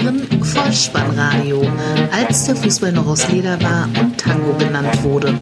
hören 0.00 0.44
Vollspannradio, 0.44 1.62
als 2.12 2.44
der 2.46 2.56
Fußball 2.56 2.92
noch 2.92 3.06
aus 3.06 3.28
Leder 3.28 3.60
war 3.62 3.88
und 4.00 4.18
Tango 4.18 4.52
genannt 4.58 5.02
wurde. 5.02 5.38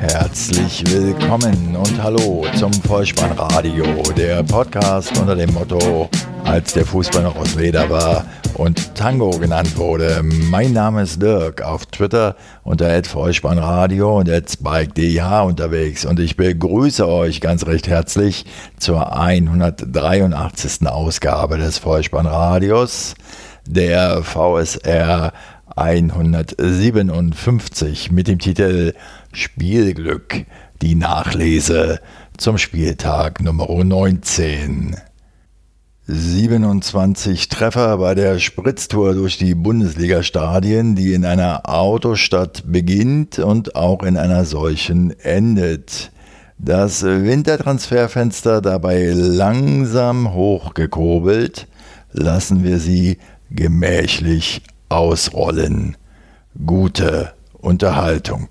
Herzlich 0.00 0.84
willkommen 0.86 1.76
und 1.76 2.02
hallo 2.02 2.46
zum 2.56 2.72
Vollspannradio, 2.72 3.84
der 4.16 4.42
Podcast 4.44 5.18
unter 5.18 5.34
dem 5.34 5.52
Motto, 5.52 6.08
als 6.44 6.74
der 6.74 6.84
Fußball 6.84 7.22
noch 7.22 7.36
aus 7.36 7.54
Leder 7.54 7.90
war 7.90 8.24
und 8.54 8.94
Tango 8.94 9.30
genannt 9.30 9.76
wurde. 9.76 10.22
Mein 10.22 10.72
Name 10.72 11.02
ist 11.02 11.20
Dirk, 11.20 11.62
auf 11.62 11.86
Twitter 11.86 12.36
unter 12.62 13.02
Vollspannradio 13.02 14.18
und 14.18 14.28
spike.dh 14.28 15.44
unterwegs 15.44 16.04
und 16.04 16.20
ich 16.20 16.36
begrüße 16.36 17.06
euch 17.08 17.40
ganz 17.40 17.66
recht 17.66 17.88
herzlich 17.88 18.44
zur 18.78 19.16
183. 19.16 20.86
Ausgabe 20.86 21.58
des 21.58 21.78
Vollspannradios, 21.78 23.14
der 23.68 24.22
VSR 24.22 25.32
157 25.76 28.10
mit 28.10 28.26
dem 28.26 28.38
Titel 28.38 28.94
Spielglück, 29.32 30.46
die 30.80 30.94
Nachlese 30.94 32.00
zum 32.38 32.56
Spieltag 32.56 33.42
Nummer 33.42 33.68
19. 33.84 34.96
27 36.06 37.50
Treffer 37.50 37.98
bei 37.98 38.14
der 38.14 38.38
Spritztour 38.38 39.12
durch 39.12 39.36
die 39.36 39.54
Bundesliga-Stadien, 39.54 40.96
die 40.96 41.12
in 41.12 41.26
einer 41.26 41.68
Autostadt 41.68 42.62
beginnt 42.66 43.38
und 43.38 43.76
auch 43.76 44.02
in 44.02 44.16
einer 44.16 44.46
solchen 44.46 45.10
endet. 45.20 46.10
Das 46.56 47.04
Wintertransferfenster 47.04 48.62
dabei 48.62 49.12
langsam 49.12 50.32
hochgekurbelt, 50.32 51.66
lassen 52.12 52.64
wir 52.64 52.78
sie 52.78 53.18
gemächlich 53.50 54.62
ausrollen. 54.88 55.96
Gute 56.66 57.34
Unterhaltung. 57.52 58.48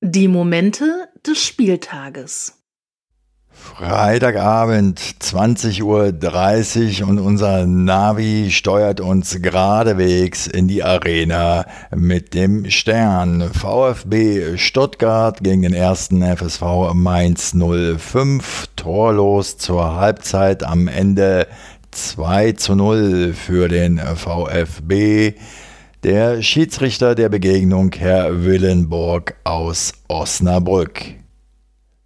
Die 0.00 0.28
Momente 0.28 1.08
des 1.26 1.42
Spieltages. 1.42 2.56
Freitagabend, 3.58 5.00
20.30 5.00 5.82
Uhr 7.02 7.08
und 7.08 7.18
unser 7.18 7.66
Navi 7.66 8.50
steuert 8.50 9.00
uns 9.00 9.40
geradewegs 9.42 10.46
in 10.46 10.68
die 10.68 10.84
Arena 10.84 11.66
mit 11.94 12.34
dem 12.34 12.70
Stern. 12.70 13.50
VfB 13.52 14.56
Stuttgart 14.56 15.42
gegen 15.42 15.62
den 15.62 15.74
ersten 15.74 16.22
FSV 16.22 16.92
Mainz 16.94 17.54
05. 17.54 18.68
Torlos 18.76 19.58
zur 19.58 19.96
Halbzeit 19.96 20.62
am 20.62 20.86
Ende 20.86 21.46
2 21.96 22.52
zu 22.52 22.74
0 22.74 23.32
für 23.32 23.68
den 23.68 23.98
VfB. 23.98 25.34
Der 26.04 26.42
Schiedsrichter 26.42 27.14
der 27.14 27.30
Begegnung, 27.30 27.90
Herr 27.96 28.44
Willenborg 28.44 29.34
aus 29.44 29.92
Osnabrück. 30.06 31.14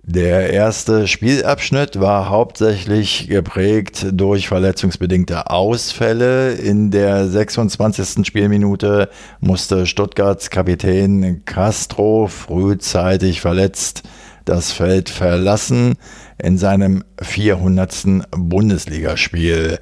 Der 0.02 0.52
erste 0.52 1.06
Spielabschnitt 1.06 2.00
war 2.00 2.28
hauptsächlich 2.28 3.28
geprägt 3.28 4.06
durch 4.12 4.48
verletzungsbedingte 4.48 5.50
Ausfälle. 5.50 6.52
In 6.52 6.90
der 6.90 7.28
26. 7.28 8.26
Spielminute 8.26 9.10
musste 9.40 9.86
Stuttgarts 9.86 10.50
Kapitän 10.50 11.44
Castro 11.44 12.28
frühzeitig 12.28 13.40
verletzt 13.40 14.04
das 14.44 14.72
Feld 14.72 15.10
verlassen 15.10 15.96
in 16.40 16.58
seinem 16.58 17.04
400. 17.20 18.28
Bundesligaspiel. 18.36 19.78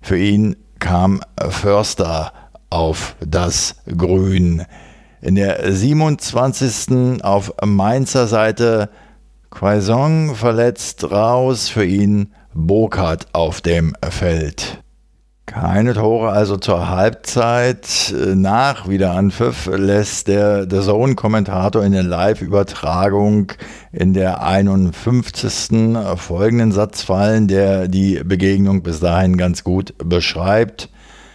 Für 0.00 0.18
ihn 0.18 0.56
kam 0.78 1.20
Förster 1.48 2.32
auf 2.70 3.16
das 3.20 3.76
Grün. 3.86 4.64
In 5.20 5.34
der 5.34 5.72
27. 5.72 7.24
auf 7.24 7.52
Mainzer 7.64 8.28
Seite 8.28 8.90
Quaison 9.50 10.34
verletzt 10.34 11.10
raus, 11.10 11.68
für 11.68 11.84
ihn 11.84 12.32
Burkhardt 12.54 13.26
auf 13.32 13.60
dem 13.60 13.94
Feld. 14.08 14.82
Keine 15.60 15.92
Tore 15.92 16.30
also 16.30 16.56
zur 16.56 16.88
Halbzeit. 16.88 18.14
Nach 18.14 18.88
Wiederanpfiff 18.88 19.66
lässt 19.66 20.28
der 20.28 20.70
The 20.70 20.82
Zone-Kommentator 20.82 21.82
in 21.82 21.90
der 21.90 22.04
Live-Übertragung 22.04 23.50
in 23.90 24.14
der 24.14 24.40
51. 24.40 25.96
folgenden 26.14 26.70
Satz 26.70 27.02
fallen, 27.02 27.48
der 27.48 27.88
die 27.88 28.22
Begegnung 28.22 28.84
bis 28.84 29.00
dahin 29.00 29.36
ganz 29.36 29.64
gut 29.64 29.94
beschreibt. 29.98 30.90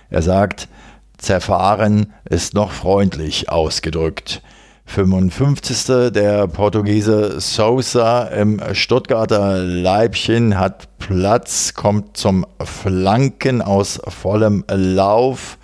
Er 0.10 0.22
sagt, 0.22 0.70
zerfahren 1.18 2.14
ist 2.24 2.54
noch 2.54 2.72
freundlich 2.72 3.50
ausgedrückt. 3.50 4.42
55. 4.86 6.12
Der 6.14 6.48
Portugiese 6.48 7.40
Sousa 7.40 8.26
im 8.26 8.62
Stuttgarter 8.74 9.58
Leibchen 9.58 10.60
hat 10.60 10.88
Platz, 11.00 11.74
kommt 11.74 12.16
zum 12.16 12.46
Flanken 12.64 13.62
aus 13.62 14.00
vollem 14.08 14.64
Lauf. 14.70 15.58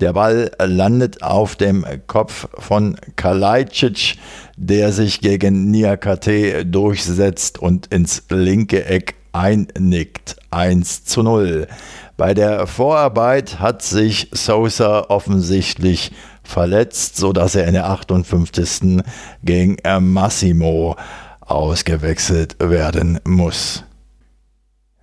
Der 0.00 0.14
Ball 0.14 0.50
landet 0.58 1.22
auf 1.22 1.56
dem 1.56 1.84
Kopf 2.06 2.48
von 2.58 2.96
Kalajdzic, 3.16 4.16
der 4.56 4.92
sich 4.92 5.20
gegen 5.20 5.70
Niakate 5.70 6.64
durchsetzt 6.64 7.58
und 7.58 7.88
ins 7.88 8.24
linke 8.30 8.86
Eck 8.86 9.14
einnickt. 9.32 10.36
1 10.50 11.04
zu 11.04 11.22
0. 11.22 11.66
Bei 12.16 12.34
der 12.34 12.66
Vorarbeit 12.66 13.60
hat 13.60 13.82
sich 13.82 14.28
Sousa 14.32 15.06
offensichtlich 15.08 16.12
verletzt, 16.50 17.16
sodass 17.16 17.54
er 17.54 17.66
in 17.66 17.74
der 17.74 17.88
58. 17.88 19.02
gegen 19.42 19.76
Massimo 20.00 20.96
ausgewechselt 21.40 22.56
werden 22.60 23.20
muss. 23.24 23.84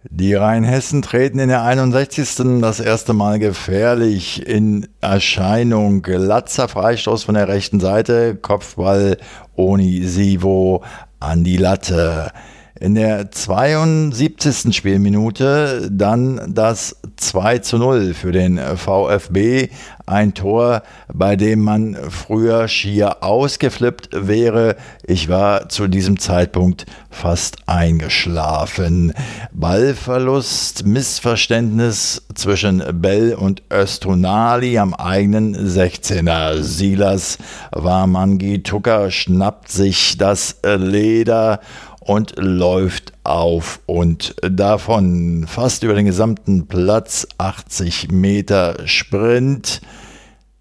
Die 0.09 0.35
Rheinhessen 0.35 1.01
treten 1.01 1.37
in 1.39 1.49
der 1.49 1.63
61. 1.63 2.61
das 2.61 2.79
erste 2.79 3.13
Mal 3.13 3.39
gefährlich 3.39 4.47
in 4.47 4.87
Erscheinung. 5.01 6.01
Latzer 6.05 6.69
Freistoß 6.69 7.25
von 7.25 7.35
der 7.35 7.49
rechten 7.49 7.81
Seite, 7.81 8.35
Kopfball 8.35 9.17
Onisivo 9.57 10.83
an 11.19 11.43
die 11.43 11.57
Latte. 11.57 12.31
In 12.79 12.93
der 12.93 13.31
72. 13.31 14.75
Spielminute 14.75 15.89
dann 15.91 16.53
das 16.53 16.97
2 17.15 17.59
zu 17.59 17.77
0 17.77 18.13
für 18.13 18.31
den 18.31 18.59
VfB. 18.59 19.69
Ein 20.05 20.33
Tor, 20.33 20.83
bei 21.13 21.35
dem 21.35 21.61
man 21.61 21.97
früher 22.09 22.67
schier 22.67 23.23
ausgeflippt 23.23 24.09
wäre. 24.27 24.75
Ich 25.03 25.27
war 25.27 25.69
zu 25.69 25.87
diesem 25.87 26.19
Zeitpunkt 26.19 26.85
fast 27.09 27.57
eingeschlafen. 27.65 29.11
Ballverlust, 29.51 30.85
Missverständnis 30.85 32.21
zwischen 32.35 32.83
Bell 33.01 33.33
und 33.33 33.63
Östonali 33.73 34.77
am 34.77 34.93
eigenen 34.93 35.55
16er. 35.55 36.61
Silas 36.61 37.39
Warmangi 37.71 38.61
Tucker 38.61 39.09
schnappt 39.09 39.71
sich 39.71 40.17
das 40.17 40.59
Leder 40.63 41.59
und 42.07 42.35
läuft 42.37 43.11
auf 43.23 43.81
und 43.85 44.35
davon 44.41 45.45
fast 45.45 45.83
über 45.83 45.93
den 45.93 46.05
gesamten 46.05 46.67
Platz 46.67 47.27
80 47.37 48.09
Meter 48.11 48.87
Sprint 48.87 49.81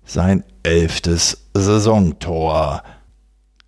sein 0.05 0.43
elftes 0.65 1.47
Saisontor. 1.55 2.83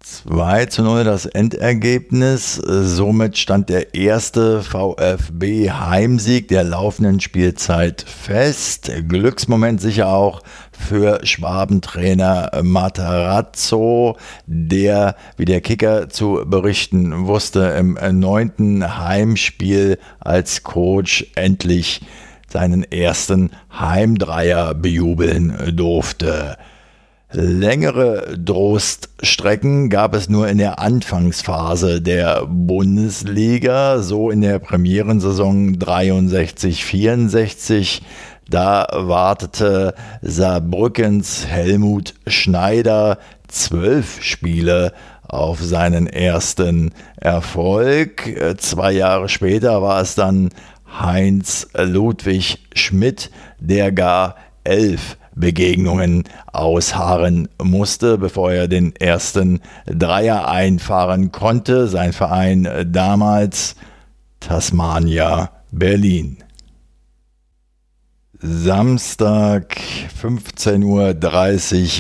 2 0.01 0.67
zu 0.67 0.83
0 0.83 1.05
das 1.05 1.27
Endergebnis. 1.27 2.55
Somit 2.55 3.39
stand 3.39 3.69
der 3.69 3.95
erste 3.95 4.63
VfB 4.63 5.71
Heimsieg 5.71 6.49
der 6.49 6.65
laufenden 6.65 7.21
Spielzeit 7.21 8.03
fest. 8.03 8.91
Glücksmoment 9.07 9.81
sicher 9.81 10.09
auch 10.09 10.41
für 10.79 11.21
Schwabentrainer 11.25 12.51
Matarazzo, 12.63 14.17
der, 14.47 15.17
wie 15.37 15.45
der 15.45 15.61
Kicker 15.61 16.09
zu 16.09 16.45
berichten 16.47 17.27
wusste, 17.27 17.61
im 17.79 17.99
neunten 18.19 18.99
Heimspiel 18.99 19.99
als 20.21 20.63
Coach 20.63 21.27
endlich 21.35 22.01
seinen 22.49 22.85
ersten 22.85 23.51
Heimdreier 23.79 24.75
bejubeln 24.75 25.77
durfte. 25.77 26.57
Längere 27.31 28.39
Droststrecken 28.39 29.91
gab 29.91 30.15
es 30.15 30.31
nur 30.31 30.49
in 30.49 30.57
der 30.57 30.79
Anfangsphase 30.79 32.01
der 32.01 32.47
Bundesliga, 32.47 34.01
so 34.01 34.31
in 34.31 34.41
der 34.41 34.59
Premierensaison 34.59 35.77
63-64. 35.77 38.01
Da 38.49 38.87
wartete 38.93 39.95
Saarbrückens 40.23 41.47
Helmut 41.47 42.15
Schneider 42.27 43.19
zwölf 43.47 44.23
Spiele 44.23 44.93
auf 45.27 45.63
seinen 45.63 46.07
ersten 46.07 46.93
Erfolg. 47.21 48.57
Zwei 48.59 48.93
Jahre 48.93 49.29
später 49.29 49.83
war 49.83 50.01
es 50.01 50.15
dann 50.15 50.49
Heinz 50.99 51.69
Ludwig 51.75 52.67
Schmidt, 52.75 53.31
der 53.59 53.93
gar 53.93 54.37
elf 54.65 55.19
Begegnungen 55.35 56.25
ausharren 56.53 57.49
musste, 57.63 58.17
bevor 58.17 58.53
er 58.53 58.67
den 58.67 58.97
ersten 58.97 59.61
Dreier 59.87 60.49
einfahren 60.49 61.33
konnte. 61.33 61.87
Sein 61.87 62.15
Verein 62.15 62.67
damals 62.91 63.77
Tasmania 64.41 65.51
Berlin. 65.71 66.39
Samstag 68.41 69.77
15.30 70.23 70.85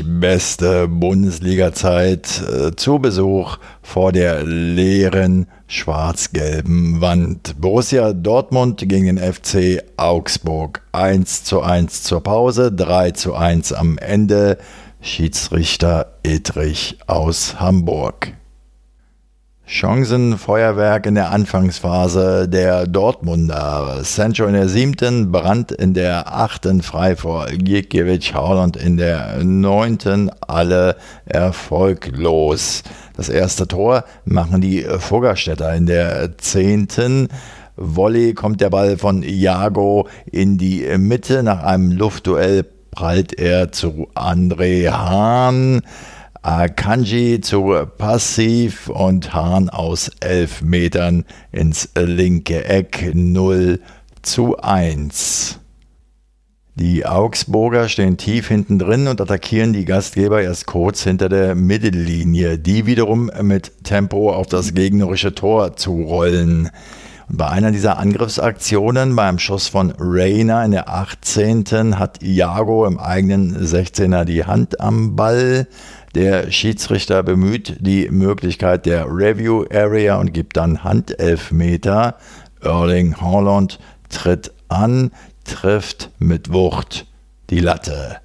Uhr 0.05 0.21
beste 0.21 0.87
Bundesliga-Zeit 0.87 2.43
äh, 2.43 2.77
zu 2.77 3.01
Besuch 3.01 3.59
vor 3.83 4.13
der 4.13 4.45
leeren 4.45 5.49
schwarz-gelben 5.67 7.01
Wand. 7.01 7.61
Borussia 7.61 8.13
Dortmund 8.13 8.89
gegen 8.89 9.17
den 9.17 9.19
FC 9.19 9.83
Augsburg 9.97 10.83
1 10.93 11.43
zu 11.43 11.61
1 11.61 12.05
zur 12.05 12.23
Pause, 12.23 12.71
3 12.71 13.11
zu 13.11 13.35
1 13.35 13.73
am 13.73 13.99
Ende. 13.99 14.59
Schiedsrichter 15.01 16.19
Edrich 16.23 16.99
aus 17.09 17.59
Hamburg. 17.59 18.38
Chancenfeuerwerk 19.71 21.05
in 21.05 21.15
der 21.15 21.31
Anfangsphase 21.31 22.49
der 22.49 22.87
Dortmunder. 22.87 24.01
Sancho 24.03 24.47
in 24.47 24.55
der 24.55 24.67
siebten, 24.67 25.31
Brandt 25.31 25.73
in 25.73 25.93
der 25.93 26.35
achten, 26.35 26.81
frei 26.81 27.17
vor 27.17 27.49
Gikiewicz, 27.49 28.33
Haaland 28.33 28.79
in 28.79 28.97
der 28.97 29.45
neunten, 29.45 30.31
alle 30.41 30.97
erfolglos. 31.27 32.83
Das 33.15 33.29
erste 33.29 33.69
Tor 33.69 34.05
machen 34.25 34.63
die 34.63 34.87
Fuggerstädter 34.99 35.75
in 35.75 35.85
der 35.85 36.39
zehnten. 36.39 37.29
Volley 37.77 38.33
kommt 38.33 38.63
der 38.63 38.71
Ball 38.71 38.97
von 38.97 39.23
Iago 39.23 40.09
in 40.33 40.57
die 40.57 40.87
Mitte. 40.97 41.43
Nach 41.43 41.63
einem 41.63 41.93
Luftduell 41.93 42.65
prallt 42.91 43.39
er 43.39 43.71
zu 43.71 44.09
André 44.15 44.91
Hahn. 44.91 45.83
Akanji 46.43 47.41
zu 47.41 47.75
Passiv 47.99 48.89
und 48.89 49.35
Hahn 49.35 49.69
aus 49.69 50.11
elf 50.21 50.63
Metern 50.63 51.25
ins 51.51 51.91
linke 51.97 52.65
Eck 52.65 53.13
0 53.13 53.81
zu 54.23 54.57
1. 54.57 55.59
Die 56.77 57.05
Augsburger 57.05 57.89
stehen 57.89 58.19
tief 58.19 58.47
hinten 58.47 58.79
drin 58.79 59.09
und 59.09 59.21
attackieren 59.21 59.73
die 59.73 59.85
Gastgeber 59.85 60.41
erst 60.41 60.67
kurz 60.67 61.03
hinter 61.03 61.29
der 61.29 61.57
Mittellinie, 61.57 62.57
die 62.57 62.87
wiederum 62.87 63.33
mit 63.43 63.83
Tempo 63.83 64.33
auf 64.33 64.47
das 64.47 64.75
gegnerische 64.75 65.35
Tor 65.35 65.77
zurollen. 65.77 66.71
Und 67.29 67.37
bei 67.37 67.49
einer 67.49 67.73
dieser 67.73 67.99
Angriffsaktionen, 67.99 69.15
beim 69.17 69.41
Schuss 69.41 69.67
von 69.67 69.93
Reina 69.99 70.65
in 70.65 70.71
der 70.71 70.89
18. 70.89 71.99
hat 71.99 72.23
Iago 72.23 72.87
im 72.87 72.99
eigenen 72.99 73.57
16er 73.57 74.25
die 74.25 74.45
Hand 74.45 74.81
am 74.81 75.17
Ball. 75.17 75.67
Der 76.15 76.51
Schiedsrichter 76.51 77.23
bemüht 77.23 77.77
die 77.81 78.09
Möglichkeit 78.11 78.87
der 78.87 79.07
Review 79.07 79.65
Area 79.73 80.17
und 80.17 80.33
gibt 80.33 80.57
dann 80.57 80.83
Handelfmeter. 80.83 82.17
Erling 82.63 83.21
Haaland 83.21 83.79
tritt 84.09 84.53
an, 84.69 85.11
trifft 85.45 86.11
mit 86.19 86.53
Wucht 86.53 87.07
die 87.51 87.61
Latte. 87.61 88.17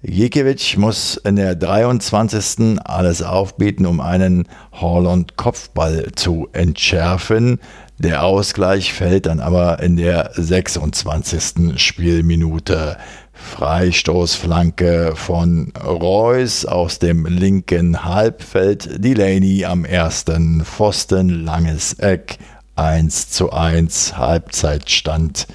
Jekiewicz 0.00 0.76
muss 0.76 1.16
in 1.16 1.36
der 1.36 1.56
23. 1.56 2.78
alles 2.84 3.20
aufbieten, 3.20 3.84
um 3.84 4.00
einen 4.00 4.46
Haaland-Kopfball 4.72 6.12
zu 6.14 6.48
entschärfen. 6.52 7.58
Der 7.98 8.22
Ausgleich 8.22 8.92
fällt 8.92 9.26
dann 9.26 9.40
aber 9.40 9.82
in 9.82 9.96
der 9.96 10.30
26. 10.34 11.80
Spielminute. 11.80 12.96
Freistoßflanke 13.38 15.12
von 15.14 15.72
Reus 15.82 16.64
aus 16.64 16.98
dem 16.98 17.24
linken 17.26 18.04
Halbfeld. 18.04 19.02
Delaney 19.02 19.64
am 19.64 19.84
ersten 19.84 20.64
Pfosten, 20.64 21.44
langes 21.44 21.94
Eck, 21.94 22.38
1 22.76 23.30
zu 23.30 23.52
1, 23.52 24.18
Halbzeitstand, 24.18 25.46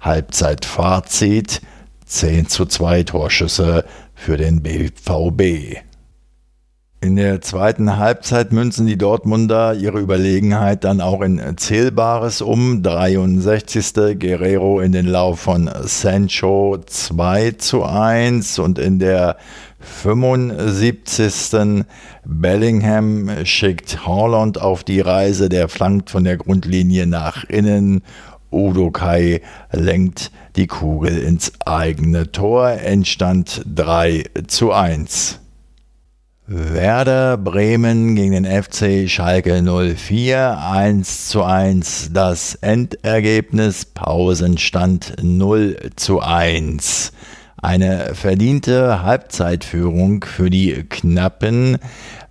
Halbzeitfazit, 0.00 1.60
10 2.06 2.48
zu 2.48 2.66
2 2.66 3.02
Torschüsse 3.04 3.84
für 4.14 4.36
den 4.36 4.62
BVB. 4.62 5.82
In 7.02 7.16
der 7.16 7.40
zweiten 7.40 7.96
Halbzeit 7.96 8.52
münzen 8.52 8.86
die 8.86 8.96
Dortmunder 8.96 9.74
ihre 9.74 9.98
Überlegenheit 9.98 10.84
dann 10.84 11.00
auch 11.00 11.20
in 11.20 11.40
Zählbares 11.56 12.40
um. 12.40 12.84
63. 12.84 14.20
Guerrero 14.20 14.78
in 14.78 14.92
den 14.92 15.06
Lauf 15.06 15.40
von 15.40 15.68
Sancho 15.82 16.78
2 16.86 17.56
zu 17.58 17.82
1 17.82 18.60
und 18.60 18.78
in 18.78 19.00
der 19.00 19.36
75. 19.80 21.84
Bellingham 22.24 23.46
schickt 23.46 24.06
Holland 24.06 24.60
auf 24.60 24.84
die 24.84 25.00
Reise, 25.00 25.48
der 25.48 25.68
flankt 25.68 26.08
von 26.08 26.22
der 26.22 26.36
Grundlinie 26.36 27.08
nach 27.08 27.42
innen. 27.42 28.02
Udo 28.52 28.92
Kai 28.92 29.40
lenkt 29.72 30.30
die 30.54 30.68
Kugel 30.68 31.18
ins 31.18 31.50
eigene 31.66 32.30
Tor. 32.30 32.70
Endstand 32.70 33.62
3 33.66 34.22
zu 34.46 34.70
1. 34.70 35.41
Werder 36.48 37.36
Bremen 37.36 38.16
gegen 38.16 38.42
den 38.42 38.62
FC 38.62 39.08
Schalke 39.08 39.62
04 39.62 40.58
1 40.58 41.28
zu 41.28 41.44
1 41.44 42.10
das 42.12 42.56
Endergebnis 42.56 43.84
Pausenstand 43.84 45.14
0 45.22 45.90
zu 45.94 46.20
1. 46.20 47.12
Eine 47.58 48.16
verdiente 48.16 49.04
Halbzeitführung 49.04 50.24
für 50.24 50.50
die 50.50 50.82
Knappen, 50.82 51.78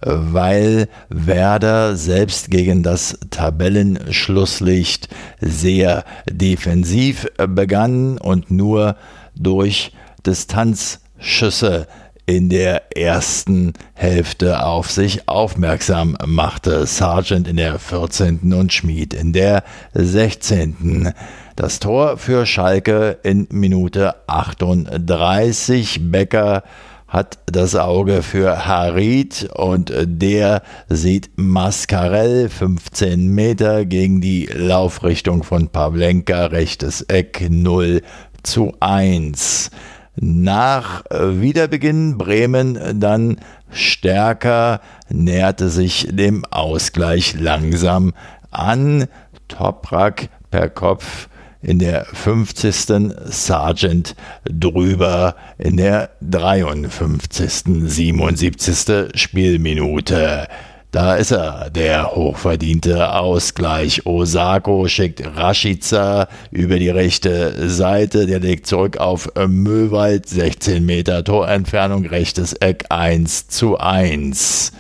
weil 0.02 0.90
Werder 1.08 1.96
selbst 1.96 2.52
gegen 2.52 2.84
das 2.84 3.18
Tabellenschlusslicht 3.30 5.08
sehr 5.40 6.04
defensiv 6.30 7.28
begann 7.48 8.18
und 8.18 8.52
nur 8.52 8.98
durch 9.36 9.94
Distanzschüsse 10.26 11.88
in 12.32 12.48
der 12.48 12.96
ersten 12.96 13.74
Hälfte 13.94 14.64
auf 14.64 14.90
sich 14.90 15.28
aufmerksam 15.28 16.18
machte. 16.26 16.86
Sargent 16.86 17.46
in 17.46 17.58
der 17.58 17.78
14. 17.78 18.54
und 18.54 18.72
Schmid 18.72 19.14
in 19.14 19.34
der 19.34 19.66
16. 19.94 21.14
Das 21.58 21.80
Tor 21.80 22.18
für 22.18 22.46
Schalke 22.46 23.18
in 23.24 23.50
Minute 23.52 24.16
38. 24.28 26.10
Becker 26.10 26.64
hat 27.06 27.40
das 27.48 27.76
Auge 27.76 28.24
für 28.24 28.66
Harit 28.66 29.50
und 29.54 29.92
der 29.94 30.62
sieht 30.88 31.32
Mascarell 31.36 32.48
15 32.48 33.28
Meter 33.28 33.84
gegen 33.84 34.22
die 34.22 34.46
Laufrichtung 34.46 35.44
von 35.44 35.68
Pavlenka, 35.68 36.46
rechtes 36.46 37.02
Eck 37.02 37.46
0 37.50 38.02
zu 38.42 38.74
1 38.80 39.72
nach 40.16 41.04
Wiederbeginn 41.10 42.18
Bremen 42.18 43.00
dann 43.00 43.38
stärker, 43.72 44.82
näherte 45.10 45.70
sich 45.70 46.08
dem 46.12 46.46
Ausgleich 46.46 47.36
langsam 47.40 48.14
an. 48.50 49.08
Toprak 49.48 50.30
per 50.50 50.70
Kopf 50.70 51.30
in 51.62 51.80
der 51.80 52.06
50. 52.06 53.14
Sargent 53.26 54.16
drüber 54.44 55.36
in 55.58 55.78
der 55.78 56.12
53. 56.22 57.64
77. 57.84 59.20
Spielminute. 59.20 60.48
Da 60.92 61.16
ist 61.16 61.32
er, 61.32 61.70
der 61.70 62.12
hochverdiente 62.16 63.14
Ausgleich. 63.14 64.06
Osako 64.06 64.90
schickt 64.90 65.26
Rashica 65.38 66.28
über 66.52 66.80
die 66.80 66.90
rechte 66.90 67.70
Seite. 67.70 68.26
Der 68.28 68.42
legt 68.42 68.68
zurück 68.68 68.98
auf 68.98 69.32
Möwald. 69.48 70.28
16 70.28 70.86
Meter 70.86 71.24
Torentfernung, 71.24 72.06
rechtes 72.06 72.52
Eck 72.52 72.88
1 72.90 73.48
zu 73.48 73.78
1. 73.78 74.74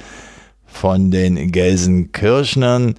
Von 0.66 1.12
den 1.12 1.50
Gelsenkirchnern 1.54 2.96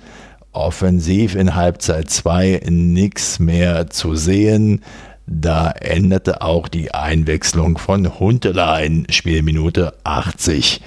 offensiv 0.52 1.34
in 1.34 1.54
Halbzeit 1.54 2.08
2 2.08 2.62
nichts 2.70 3.38
mehr 3.38 3.90
zu 3.90 4.14
sehen. 4.14 4.80
Da 5.26 5.70
änderte 5.70 6.40
auch 6.40 6.66
die 6.66 6.94
Einwechslung 6.94 7.76
von 7.76 8.18
Huntelaar 8.18 8.80
Spielminute 9.10 9.92
80 10.04 10.80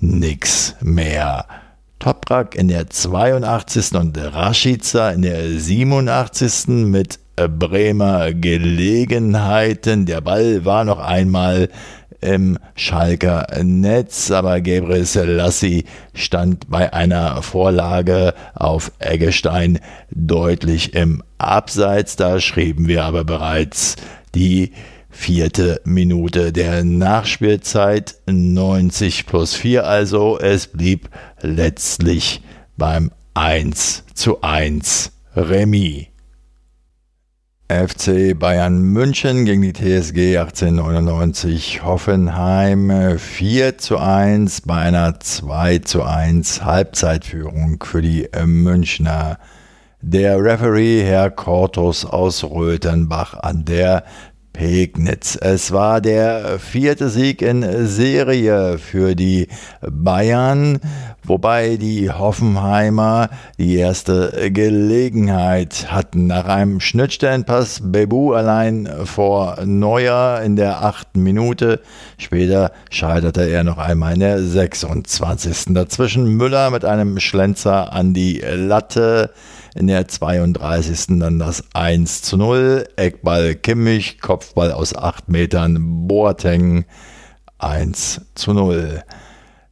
nichts 0.00 0.74
mehr. 0.80 1.46
Toprak 1.98 2.54
in 2.54 2.68
der 2.68 2.88
82. 2.88 3.94
und 3.94 4.16
Rashica 4.16 5.10
in 5.10 5.22
der 5.22 5.48
87. 5.48 6.68
mit 6.68 7.18
Bremer 7.36 8.32
Gelegenheiten. 8.32 10.06
Der 10.06 10.20
Ball 10.20 10.64
war 10.64 10.84
noch 10.84 10.98
einmal 10.98 11.68
im 12.20 12.58
Schalker 12.74 13.46
Netz, 13.62 14.30
aber 14.30 14.60
Gabriel 14.60 15.04
Selassie 15.04 15.84
stand 16.14 16.68
bei 16.68 16.92
einer 16.92 17.42
Vorlage 17.42 18.34
auf 18.54 18.90
Eggestein 18.98 19.78
deutlich 20.10 20.94
im 20.94 21.22
Abseits. 21.38 22.16
Da 22.16 22.40
schrieben 22.40 22.88
wir 22.88 23.04
aber 23.04 23.24
bereits 23.24 23.96
die 24.34 24.72
vierte 25.10 25.80
Minute 25.84 26.52
der 26.52 26.84
Nachspielzeit 26.84 28.16
90 28.26 29.26
plus 29.26 29.54
4 29.54 29.86
also. 29.86 30.38
Es 30.38 30.66
blieb 30.66 31.08
letztlich 31.40 32.42
beim 32.76 33.10
1 33.34 34.04
zu 34.14 34.42
1 34.42 35.12
Remis. 35.34 36.06
FC 37.70 38.38
Bayern 38.38 38.80
München 38.80 39.44
gegen 39.44 39.60
die 39.60 39.74
TSG 39.74 40.38
1899 40.38 41.84
Hoffenheim 41.84 43.18
4 43.18 43.76
zu 43.76 43.98
1 43.98 44.62
bei 44.62 44.76
einer 44.76 45.20
2 45.20 45.80
zu 45.80 46.02
1 46.02 46.64
Halbzeitführung 46.64 47.84
für 47.84 48.00
die 48.00 48.26
Münchner. 48.46 49.38
Der 50.00 50.42
Referee 50.42 51.02
Herr 51.02 51.30
Kortus 51.30 52.06
aus 52.06 52.42
Röthenbach 52.42 53.34
an 53.34 53.66
der 53.66 54.04
Pegnitz. 54.58 55.38
Es 55.40 55.70
war 55.70 56.00
der 56.00 56.58
vierte 56.58 57.10
Sieg 57.10 57.42
in 57.42 57.86
Serie 57.86 58.78
für 58.78 59.14
die 59.14 59.46
Bayern, 59.88 60.80
wobei 61.22 61.76
die 61.76 62.10
Hoffenheimer 62.10 63.30
die 63.56 63.76
erste 63.76 64.50
Gelegenheit 64.50 65.92
hatten. 65.92 66.26
Nach 66.26 66.46
einem 66.46 66.80
Schnittstellenpass 66.80 67.82
Bebu 67.84 68.32
allein 68.32 68.88
vor 69.04 69.58
Neuer 69.64 70.42
in 70.44 70.56
der 70.56 70.84
achten 70.84 71.22
Minute. 71.22 71.80
Später 72.16 72.72
scheiterte 72.90 73.48
er 73.48 73.62
noch 73.62 73.78
einmal 73.78 74.14
in 74.14 74.20
der 74.20 74.42
26. 74.42 75.66
Dazwischen 75.68 76.36
Müller 76.36 76.70
mit 76.70 76.84
einem 76.84 77.20
Schlenzer 77.20 77.92
an 77.92 78.12
die 78.12 78.40
Latte. 78.40 79.30
In 79.74 79.86
der 79.86 80.08
32. 80.08 81.18
dann 81.18 81.38
das 81.38 81.64
1 81.74 82.22
zu 82.22 82.36
0. 82.36 82.88
Eckball 82.96 83.54
Kimmich, 83.54 84.20
Kopfball 84.20 84.72
aus 84.72 84.94
8 84.94 85.28
Metern 85.28 86.06
Boateng 86.08 86.84
1 87.58 88.22
zu 88.34 88.52
0. 88.52 89.02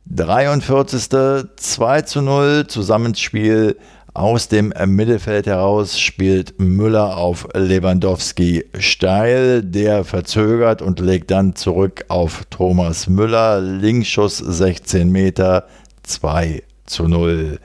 43. 0.07 1.09
2 1.57 2.03
zu 2.03 2.23
0. 2.23 2.67
Zusammenspiel 2.69 3.77
aus 4.15 4.49
dem 4.49 4.73
Mittelfeld 4.87 5.47
heraus 5.47 6.01
spielt 6.01 6.59
Müller 6.59 7.17
auf 7.19 7.49
Lewandowski 7.55 8.65
steil. 8.79 9.63
Der 9.63 10.05
verzögert 10.05 10.81
und 10.81 11.01
legt 11.01 11.31
dann 11.31 11.55
zurück 11.55 12.05
auf 12.09 12.45
Thomas 12.49 13.09
Müller. 13.09 13.61
Linksschuss 13.61 14.39
16 14.39 15.11
Meter 15.11 15.67
2 16.05 16.63
zu 16.87 17.09
0. 17.09 17.59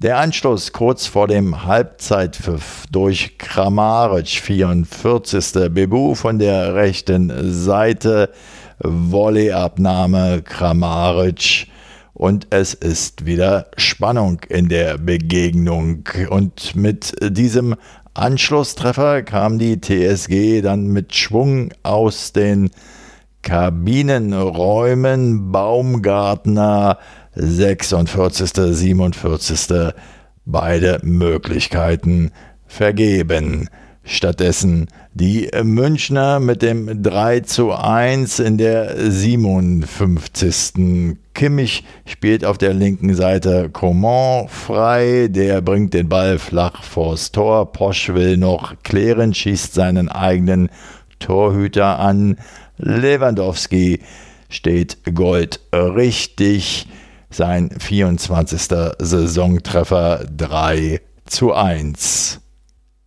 Der 0.00 0.18
Anschluss 0.18 0.72
kurz 0.72 1.06
vor 1.06 1.26
dem 1.26 1.64
Halbzeitpfiff 1.64 2.84
durch 2.92 3.36
Kramaric, 3.36 4.28
44. 4.28 5.74
Bebu 5.74 6.14
von 6.14 6.38
der 6.38 6.76
rechten 6.76 7.52
Seite, 7.52 8.30
Volleyabnahme 8.78 10.42
Kramaric 10.42 11.66
und 12.14 12.46
es 12.50 12.74
ist 12.74 13.26
wieder 13.26 13.66
Spannung 13.76 14.40
in 14.48 14.68
der 14.68 14.98
Begegnung. 14.98 16.04
Und 16.30 16.76
mit 16.76 17.16
diesem 17.20 17.74
Anschlusstreffer 18.14 19.24
kam 19.24 19.58
die 19.58 19.80
TSG 19.80 20.62
dann 20.62 20.86
mit 20.86 21.16
Schwung 21.16 21.70
aus 21.82 22.32
den 22.32 22.70
Kabinenräumen. 23.42 25.50
Baumgartner 25.50 26.98
46., 27.38 28.52
47. 28.54 29.92
beide 30.44 30.98
Möglichkeiten 31.02 32.32
vergeben. 32.66 33.68
Stattdessen 34.02 34.88
die 35.12 35.50
Münchner 35.62 36.40
mit 36.40 36.62
dem 36.62 37.02
3 37.02 37.40
zu 37.40 37.72
1 37.72 38.38
in 38.38 38.56
der 38.56 39.10
57. 39.10 41.16
Kimmich 41.34 41.84
spielt 42.06 42.44
auf 42.44 42.56
der 42.56 42.72
linken 42.72 43.14
Seite 43.14 43.68
Coman 43.70 44.48
frei, 44.48 45.28
der 45.28 45.60
bringt 45.60 45.94
den 45.94 46.08
Ball 46.08 46.38
flach 46.38 46.82
vors 46.82 47.32
Tor. 47.32 47.72
Posch 47.72 48.08
will 48.08 48.38
noch 48.38 48.82
klären, 48.82 49.34
schießt 49.34 49.74
seinen 49.74 50.08
eigenen 50.08 50.70
Torhüter 51.18 51.98
an. 51.98 52.38
Lewandowski 52.78 54.00
steht 54.48 54.98
Gold 55.14 55.60
richtig 55.72 56.88
sein 57.30 57.70
24. 57.78 58.62
Saisontreffer 58.98 60.26
3 60.36 61.00
zu 61.26 61.52
1. 61.52 62.40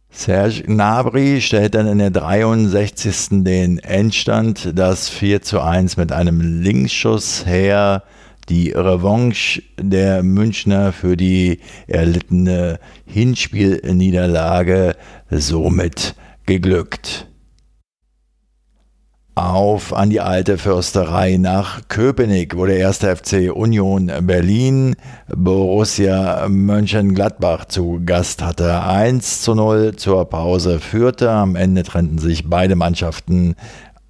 Serge 0.09 0.63
Gnabry 0.63 1.39
stellt 1.41 1.73
dann 1.73 1.87
in 1.87 1.99
der 1.99 2.11
63. 2.11 3.43
den 3.43 3.79
Endstand, 3.79 4.77
das 4.77 5.09
4 5.09 5.41
zu 5.41 5.61
1 5.61 5.97
mit 5.97 6.11
einem 6.11 6.61
Linksschuss 6.61 7.45
her. 7.45 8.03
Die 8.49 8.71
Revanche 8.71 9.63
der 9.79 10.23
Münchner 10.23 10.91
für 10.91 11.15
die 11.15 11.59
erlittene 11.87 12.79
Hinspielniederlage 13.05 14.95
somit 15.29 16.15
geglückt 16.45 17.30
auf 19.49 19.93
an 19.93 20.09
die 20.09 20.21
alte 20.21 20.57
Försterei 20.57 21.37
nach 21.37 21.81
Köpenick, 21.87 22.55
wo 22.55 22.65
der 22.65 22.77
erste 22.77 23.15
FC 23.15 23.51
Union 23.53 24.11
Berlin 24.21 24.95
Borussia 25.35 26.47
Mönchengladbach 26.47 27.65
zu 27.65 28.01
Gast 28.05 28.43
hatte. 28.43 28.83
1 28.83 29.41
zu 29.41 29.55
0 29.55 29.95
zur 29.95 30.29
Pause 30.29 30.79
führte. 30.79 31.31
Am 31.31 31.55
Ende 31.55 31.83
trennten 31.83 32.19
sich 32.19 32.49
beide 32.49 32.75
Mannschaften 32.75 33.55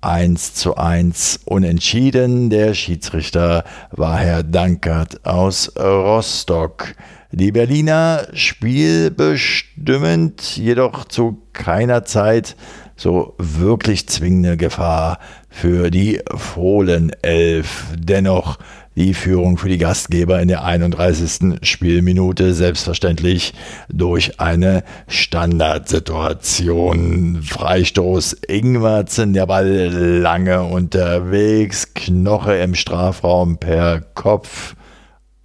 1 0.01 0.55
zu 0.55 0.75
1 0.75 1.41
unentschieden. 1.45 2.49
Der 2.49 2.73
Schiedsrichter 2.73 3.63
war 3.91 4.17
Herr 4.17 4.43
Dankert 4.43 5.25
aus 5.25 5.71
Rostock. 5.77 6.95
Die 7.33 7.53
Berliner 7.53 8.27
spielbestimmend, 8.33 10.57
jedoch 10.57 11.05
zu 11.05 11.41
keiner 11.53 12.03
Zeit 12.03 12.57
so 13.01 13.33
wirklich 13.39 14.07
zwingende 14.07 14.55
Gefahr 14.57 15.17
für 15.49 15.89
die 15.89 16.19
Fohlenelf. 16.35 17.85
Dennoch 17.97 18.59
die 18.95 19.15
Führung 19.15 19.57
für 19.57 19.69
die 19.69 19.79
Gastgeber 19.79 20.39
in 20.39 20.49
der 20.49 20.63
31. 20.63 21.57
Spielminute 21.63 22.53
selbstverständlich 22.53 23.55
durch 23.89 24.39
eine 24.39 24.83
Standardsituation. 25.07 27.41
Freistoß 27.41 28.33
Ingwertsen, 28.47 29.33
der 29.33 29.47
Ball 29.47 29.87
lange 29.87 30.61
unterwegs, 30.61 31.95
Knoche 31.95 32.57
im 32.57 32.75
Strafraum 32.75 33.57
per 33.57 34.01
Kopf 34.01 34.75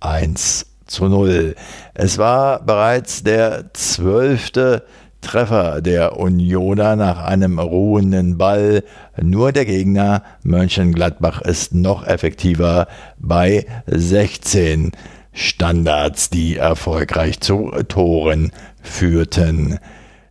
1 0.01 0.67
zu 0.85 1.07
0. 1.07 1.55
Es 1.95 2.19
war 2.19 2.63
bereits 2.63 3.23
der 3.23 3.73
zwölfte 3.73 4.85
Treffer 5.27 5.83
der 5.83 6.21
Unioner 6.21 6.95
nach 6.95 7.25
einem 7.25 7.59
ruhenden 7.59 8.39
Ball. 8.39 8.85
Nur 9.21 9.51
der 9.51 9.65
Gegner 9.65 10.23
Mönchengladbach 10.45 11.43
ist 11.43 11.75
noch 11.75 12.07
effektiver 12.07 12.87
bei 13.19 13.67
16 13.87 14.93
Standards, 15.33 16.31
die 16.31 16.59
erfolgreich 16.59 17.41
zu 17.41 17.73
Toren 17.89 18.53
führten. 18.81 19.81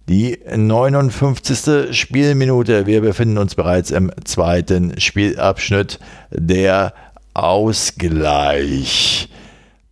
Die 0.07 0.39
59. 0.55 1.93
Spielminute. 1.93 2.85
Wir 2.85 3.01
befinden 3.01 3.37
uns 3.37 3.55
bereits 3.55 3.91
im 3.91 4.13
zweiten 4.23 4.97
Spielabschnitt. 4.97 5.99
Der 6.31 6.93
Ausgleich. 7.33 9.27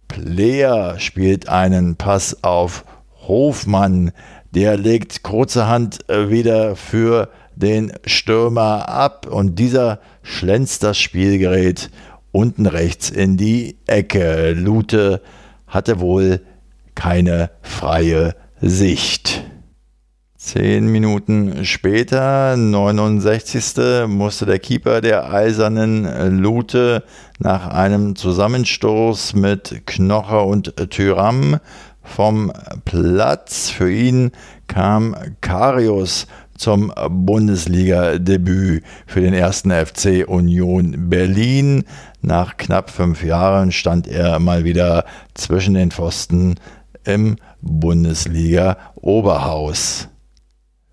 Player 0.07 0.97
spielt 0.97 1.49
einen 1.49 1.97
Pass 1.97 2.41
auf 2.41 2.85
Hofmann, 3.27 4.11
der 4.53 4.77
legt 4.77 5.23
kurzerhand 5.23 6.09
äh, 6.09 6.29
wieder 6.29 6.75
für 6.75 7.29
den 7.55 7.93
Stürmer 8.05 8.89
ab 8.89 9.27
und 9.29 9.59
dieser 9.59 9.99
schlänzt 10.21 10.83
das 10.83 10.97
Spielgerät 10.97 11.89
unten 12.31 12.65
rechts 12.65 13.09
in 13.09 13.37
die 13.37 13.77
Ecke. 13.85 14.53
Lute 14.53 15.21
hatte 15.67 15.99
wohl 15.99 16.41
keine 16.95 17.51
freie 17.61 18.35
Sicht. 18.61 19.43
Zehn 20.35 20.87
Minuten 20.87 21.63
später, 21.63 22.57
69. 22.57 24.07
musste 24.07 24.45
der 24.45 24.59
Keeper 24.59 24.99
der 24.99 25.31
Eisernen 25.31 26.37
Lute 26.37 27.03
nach 27.39 27.67
einem 27.67 28.17
Zusammenstoß 28.17 29.35
mit 29.35 29.83
Knocher 29.85 30.45
und 30.45 30.75
Tyram 30.89 31.59
vom 32.03 32.51
Platz. 32.85 33.69
Für 33.69 33.91
ihn 33.91 34.31
kam 34.67 35.15
Karius 35.41 36.27
zum 36.57 36.93
Bundesliga-Debüt 37.09 38.83
für 39.05 39.21
den 39.21 39.33
ersten 39.33 39.71
FC 39.71 40.25
Union 40.27 41.09
Berlin. 41.09 41.83
Nach 42.21 42.57
knapp 42.57 42.89
fünf 42.89 43.23
Jahren 43.23 43.71
stand 43.71 44.07
er 44.07 44.39
mal 44.39 44.63
wieder 44.63 45.05
zwischen 45.33 45.73
den 45.73 45.91
Pfosten 45.91 46.55
im 47.03 47.35
Bundesliga-Oberhaus. 47.61 50.07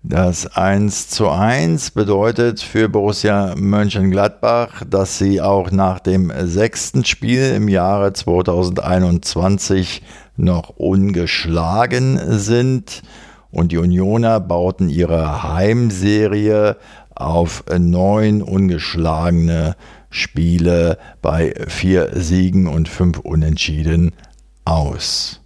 Das 0.03 0.57
1 0.57 1.09
zu 1.09 1.29
1 1.29 1.91
bedeutet 1.91 2.59
für 2.59 2.89
Borussia 2.89 3.53
Mönchengladbach, 3.55 4.81
dass 4.89 5.19
sie 5.19 5.41
auch 5.41 5.69
nach 5.69 5.99
dem 5.99 6.33
sechsten 6.47 7.05
Spiel 7.05 7.53
im 7.53 7.67
Jahre 7.67 8.11
2021 8.11 10.01
noch 10.41 10.69
ungeschlagen 10.69 12.19
sind 12.37 13.01
und 13.51 13.71
die 13.71 13.77
Unioner 13.77 14.39
bauten 14.39 14.89
ihre 14.89 15.43
Heimserie 15.43 16.77
auf 17.15 17.63
neun 17.77 18.41
ungeschlagene 18.41 19.75
Spiele 20.09 20.97
bei 21.21 21.53
vier 21.67 22.09
Siegen 22.13 22.67
und 22.67 22.89
fünf 22.89 23.19
Unentschieden 23.19 24.13
aus. 24.65 25.41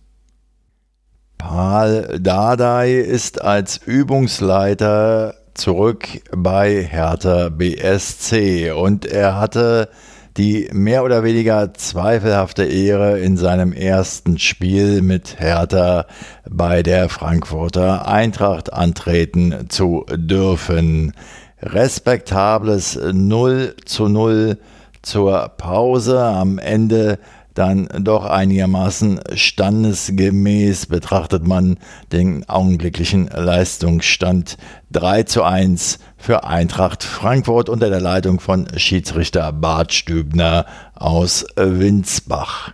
Paul 1.37 2.17
Dardai 2.19 2.93
ist 2.93 3.41
als 3.41 3.77
Übungsleiter 3.77 5.35
zurück 5.53 6.07
bei 6.35 6.83
Hertha 6.83 7.49
BSC 7.49 8.71
und 8.71 9.05
er 9.05 9.39
hatte 9.39 9.89
die 10.37 10.69
mehr 10.73 11.03
oder 11.03 11.23
weniger 11.23 11.73
zweifelhafte 11.73 12.65
Ehre 12.65 13.19
in 13.19 13.37
seinem 13.37 13.71
ersten 13.71 14.37
Spiel 14.37 15.01
mit 15.01 15.39
Hertha 15.39 16.05
bei 16.49 16.83
der 16.83 17.07
Frankfurter 17.07 18.07
Eintracht 18.07 18.73
antreten 18.73 19.69
zu 19.69 20.05
dürfen. 20.13 21.13
Respektables 21.61 22.99
0 23.13 23.75
zu 23.85 24.09
0 24.09 24.57
zur 25.01 25.49
Pause. 25.57 26.21
Am 26.21 26.57
Ende 26.57 27.17
dann 27.55 27.88
doch 28.01 28.25
einigermaßen 28.25 29.21
standesgemäß 29.33 30.85
betrachtet 30.85 31.47
man 31.47 31.77
den 32.12 32.47
augenblicklichen 32.47 33.27
Leistungsstand 33.27 34.57
3 34.91 35.24
zu 35.24 35.43
1 35.43 36.00
für 36.17 36.43
Eintracht 36.43 37.03
Frankfurt 37.03 37.69
unter 37.69 37.89
der 37.89 38.01
Leitung 38.01 38.39
von 38.39 38.67
Schiedsrichter 38.77 39.51
Bart 39.53 39.93
Stübner 39.93 40.65
aus 40.93 41.45
Winsbach. 41.55 42.74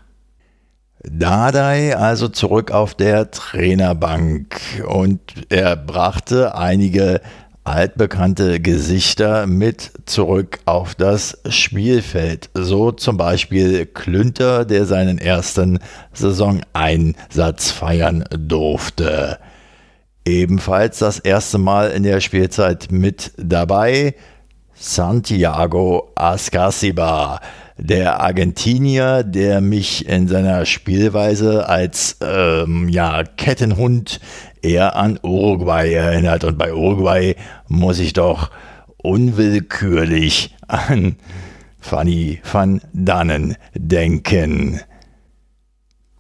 Dardai 1.04 1.96
also 1.98 2.28
zurück 2.28 2.72
auf 2.72 2.94
der 2.94 3.32
Trainerbank 3.32 4.84
und 4.88 5.20
er 5.50 5.76
brachte 5.76 6.56
einige 6.56 7.22
altbekannte 7.64 8.60
Gesichter 8.60 9.46
mit 9.46 9.92
zurück 10.06 10.60
auf 10.66 10.96
das 10.96 11.38
Spielfeld. 11.50 12.50
So 12.54 12.92
zum 12.92 13.18
Beispiel 13.18 13.86
Klünter, 13.86 14.66
der 14.66 14.86
seinen 14.86 15.20
ersten 15.20 15.80
Saisoneinsatz 16.14 17.72
feiern 17.72 18.24
durfte. 18.32 19.38
Ebenfalls 20.26 21.00
das 21.00 21.20
erste 21.20 21.58
Mal 21.58 21.92
in 21.92 22.04
der 22.04 22.20
Spielzeit 22.20 22.92
mit 22.92 23.32
dabei 23.38 24.16
Santiago 24.74 26.12
Ascasiba, 26.16 27.40
der 27.78 28.20
Argentinier, 28.20 29.24
der 29.24 29.62
mich 29.62 30.08
in 30.08 30.28
seiner 30.28 30.66
Spielweise 30.66 31.70
als 31.70 32.18
ähm, 32.22 32.90
ja, 32.90 33.24
Kettenhund 33.24 34.20
eher 34.62 34.96
an 34.96 35.20
Uruguay 35.22 35.94
erinnert. 35.94 36.44
Und 36.44 36.58
bei 36.58 36.74
Uruguay 36.74 37.36
muss 37.68 38.00
ich 38.00 38.14
doch 38.14 38.52
unwillkürlich 38.98 40.56
an 40.68 41.16
Fanny 41.80 42.40
van 42.52 42.82
Dannen 42.94 43.56
denken. 43.74 44.82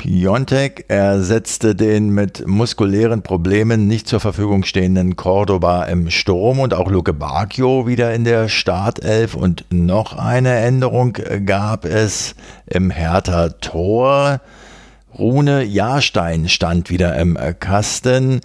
Piontek 0.01 0.85
ersetzte 0.87 1.75
den 1.75 2.09
mit 2.09 2.47
muskulären 2.47 3.21
Problemen 3.21 3.85
nicht 3.85 4.07
zur 4.07 4.19
Verfügung 4.19 4.63
stehenden 4.63 5.15
Cordoba 5.15 5.83
im 5.83 6.09
Sturm 6.09 6.59
und 6.59 6.73
auch 6.73 6.89
Luke 6.89 7.13
Bacchio 7.13 7.85
wieder 7.85 8.11
in 8.11 8.23
der 8.23 8.49
Startelf 8.49 9.35
und 9.35 9.65
noch 9.69 10.17
eine 10.17 10.55
Änderung 10.55 11.13
gab 11.45 11.85
es 11.85 12.33
im 12.65 12.89
Hertha 12.89 13.49
Tor. 13.49 14.41
Rune 15.17 15.63
Jahrstein 15.63 16.47
stand 16.47 16.89
wieder 16.89 17.17
im 17.17 17.37
Kasten. 17.59 18.41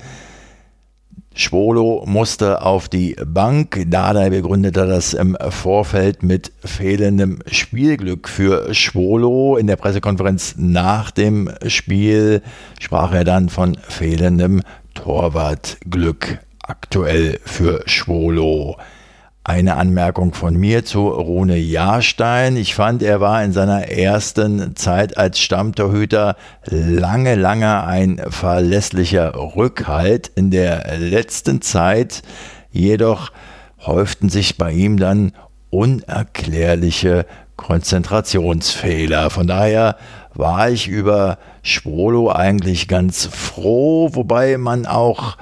Schwolo 1.35 2.03
musste 2.07 2.63
auf 2.63 2.89
die 2.89 3.15
Bank. 3.27 3.85
Dardai 3.89 4.31
begründete 4.31 4.87
das 4.87 5.13
im 5.13 5.37
Vorfeld 5.51 6.23
mit 6.23 6.51
fehlendem 6.65 7.41
Spielglück 7.47 8.29
für 8.29 8.73
Schwolo. 8.75 9.59
In 9.59 9.67
der 9.67 9.77
Pressekonferenz 9.77 10.55
nach 10.57 11.11
dem 11.11 11.51
Spiel 11.67 12.43
sprach 12.81 13.13
er 13.13 13.25
dann 13.25 13.51
von 13.51 13.77
fehlendem 13.87 14.63
Torwartglück 14.95 16.39
aktuell 16.63 17.39
für 17.45 17.83
Schwolo. 17.87 18.79
Eine 19.49 19.77
Anmerkung 19.77 20.35
von 20.35 20.57
mir 20.57 20.85
zu 20.85 21.07
Rune 21.07 21.57
Jahrstein. 21.57 22.57
Ich 22.57 22.75
fand, 22.75 23.01
er 23.01 23.21
war 23.21 23.45
in 23.45 23.53
seiner 23.53 23.87
ersten 23.93 24.75
Zeit 24.75 25.17
als 25.17 25.39
Stammtorhüter 25.39 26.35
lange, 26.65 27.37
lange 27.37 27.85
ein 27.85 28.21
verlässlicher 28.29 29.37
Rückhalt. 29.55 30.33
In 30.35 30.51
der 30.51 30.99
letzten 30.99 31.63
Zeit 31.63 32.23
jedoch 32.73 33.31
häuften 33.87 34.31
sich 34.31 34.59
bei 34.59 34.73
ihm 34.73 34.99
dann 34.99 35.31
unerklärliche 35.71 37.25
Konzentrationsfehler. 37.55 39.31
Von 39.31 39.47
daher 39.47 39.95
war 40.35 40.71
ich 40.71 40.89
über 40.89 41.39
Schwolo 41.63 42.33
eigentlich 42.33 42.89
ganz 42.89 43.27
froh, 43.27 44.11
wobei 44.13 44.59
man 44.59 44.87
auch 44.87 45.37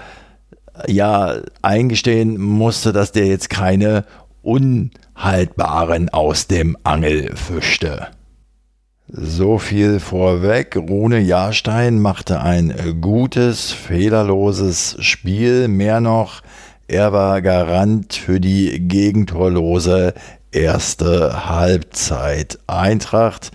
ja 0.87 1.37
eingestehen 1.63 2.41
musste, 2.41 2.93
dass 2.93 3.13
der 3.13 3.27
jetzt 3.27 3.51
keine 3.51 4.05
unhaltbaren 4.43 6.09
aus 6.11 6.47
dem 6.47 6.77
Angel 6.85 7.35
fischte. 7.37 8.09
So 9.09 9.59
viel 9.59 10.01
vorweg. 10.01 10.77
Rune 10.77 11.21
Jahrstein 11.21 12.01
machte 12.01 12.41
ein 12.41 12.99
gutes, 13.01 13.71
fehlerloses 13.71 14.97
Spiel. 15.01 15.69
Mehr 15.69 16.01
noch, 16.01 16.43
er 16.89 17.13
war 17.13 17.43
Garant 17.43 18.15
für 18.15 18.41
die 18.41 18.89
gegentorlose 18.89 20.15
erste 20.53 21.49
Halbzeit. 21.49 22.59
Eintracht 22.67 23.51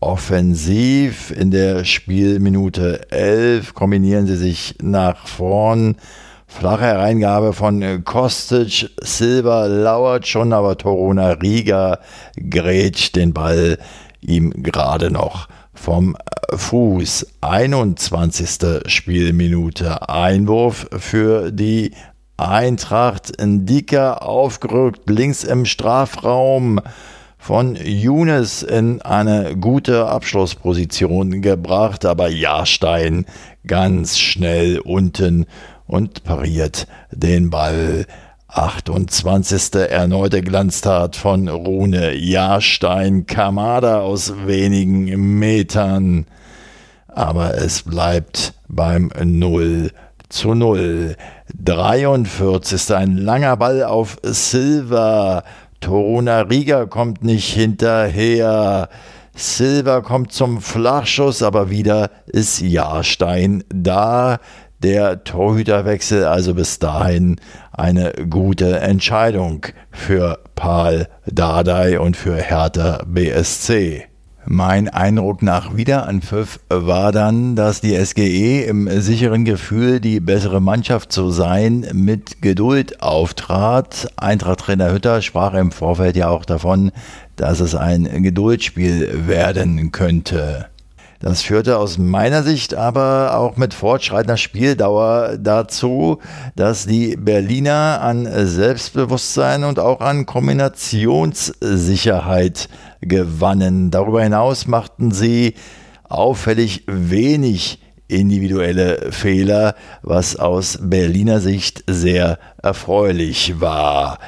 offensiv 0.00 1.30
in 1.30 1.50
der 1.50 1.84
Spielminute 1.84 3.10
11 3.10 3.74
kombinieren 3.74 4.26
sie 4.26 4.36
sich 4.36 4.76
nach 4.82 5.26
vorn 5.26 5.96
Flache 6.54 6.84
Hereingabe 6.84 7.52
von 7.52 7.82
äh, 7.82 7.98
Kostic, 7.98 8.88
Silber 9.02 9.66
lauert 9.66 10.28
schon, 10.28 10.52
aber 10.52 10.78
Toruna 10.78 11.30
Riga 11.32 11.98
grätscht 12.48 13.16
den 13.16 13.34
Ball 13.34 13.76
ihm 14.20 14.62
gerade 14.62 15.10
noch 15.10 15.48
vom 15.74 16.14
äh, 16.14 16.56
Fuß. 16.56 17.26
21. 17.40 18.86
Spielminute. 18.86 20.08
Einwurf 20.08 20.86
für 20.96 21.50
die 21.50 21.90
Eintracht. 22.36 23.40
Ein 23.40 23.66
dicker 23.66 24.22
aufgerückt 24.22 25.10
links 25.10 25.42
im 25.42 25.64
Strafraum 25.64 26.80
von 27.36 27.74
Younes 27.74 28.62
in 28.62 29.02
eine 29.02 29.56
gute 29.56 30.06
Abschlussposition 30.06 31.42
gebracht, 31.42 32.04
aber 32.04 32.28
Jahrstein 32.28 33.26
ganz 33.66 34.18
schnell 34.18 34.78
unten 34.78 35.46
und 35.86 36.24
pariert 36.24 36.86
den 37.10 37.50
Ball. 37.50 38.06
28. 38.48 39.74
erneute 39.90 40.40
Glanztat 40.40 41.16
von 41.16 41.48
Rune 41.48 42.14
Jahrstein 42.14 43.26
Kamada 43.26 44.00
aus 44.00 44.32
wenigen 44.46 45.38
Metern. 45.38 46.26
Aber 47.08 47.56
es 47.56 47.82
bleibt 47.82 48.54
beim 48.68 49.10
0 49.20 49.90
zu 50.28 50.54
0. 50.54 51.16
43. 51.62 52.94
Ein 52.94 53.16
langer 53.16 53.56
Ball 53.56 53.82
auf 53.82 54.18
Silva. 54.22 55.42
Toruna 55.80 56.42
Riga 56.42 56.86
kommt 56.86 57.24
nicht 57.24 57.52
hinterher. 57.52 58.88
Silva 59.34 60.00
kommt 60.00 60.32
zum 60.32 60.60
Flachschuss, 60.60 61.42
aber 61.42 61.70
wieder 61.70 62.10
ist 62.26 62.60
Jahrstein 62.60 63.64
da 63.68 64.38
der 64.84 65.24
Torhüterwechsel 65.24 66.24
also 66.24 66.54
bis 66.54 66.78
dahin 66.78 67.36
eine 67.72 68.12
gute 68.28 68.80
Entscheidung 68.80 69.66
für 69.90 70.38
Paul 70.54 71.08
Dardai 71.24 71.98
und 71.98 72.18
für 72.18 72.36
Hertha 72.36 73.02
BSC. 73.06 74.04
Mein 74.46 74.90
Eindruck 74.90 75.40
nach 75.40 75.74
Wiederanpfiff 75.74 76.60
war 76.68 77.12
dann, 77.12 77.56
dass 77.56 77.80
die 77.80 77.96
SGE 77.96 78.64
im 78.64 78.90
sicheren 79.00 79.46
Gefühl, 79.46 80.00
die 80.00 80.20
bessere 80.20 80.60
Mannschaft 80.60 81.12
zu 81.12 81.30
sein, 81.30 81.86
mit 81.94 82.42
Geduld 82.42 83.00
auftrat. 83.00 84.08
Eintracht-Trainer 84.16 84.92
Hütter 84.92 85.22
sprach 85.22 85.54
im 85.54 85.72
Vorfeld 85.72 86.14
ja 86.14 86.28
auch 86.28 86.44
davon, 86.44 86.92
dass 87.36 87.60
es 87.60 87.74
ein 87.74 88.22
Geduldsspiel 88.22 89.26
werden 89.26 89.92
könnte. 89.92 90.66
Das 91.24 91.40
führte 91.40 91.78
aus 91.78 91.96
meiner 91.96 92.42
Sicht 92.42 92.74
aber 92.74 93.38
auch 93.38 93.56
mit 93.56 93.72
fortschreitender 93.72 94.36
Spieldauer 94.36 95.38
dazu, 95.38 96.18
dass 96.54 96.84
die 96.84 97.16
Berliner 97.16 98.02
an 98.02 98.28
Selbstbewusstsein 98.46 99.64
und 99.64 99.78
auch 99.78 100.02
an 100.02 100.26
Kombinationssicherheit 100.26 102.68
gewannen. 103.00 103.90
Darüber 103.90 104.22
hinaus 104.22 104.66
machten 104.66 105.12
sie 105.12 105.54
auffällig 106.10 106.82
wenig 106.88 107.80
individuelle 108.06 109.10
Fehler, 109.10 109.76
was 110.02 110.36
aus 110.36 110.78
Berliner 110.82 111.40
Sicht 111.40 111.84
sehr 111.86 112.38
erfreulich 112.62 113.62
war. 113.62 114.18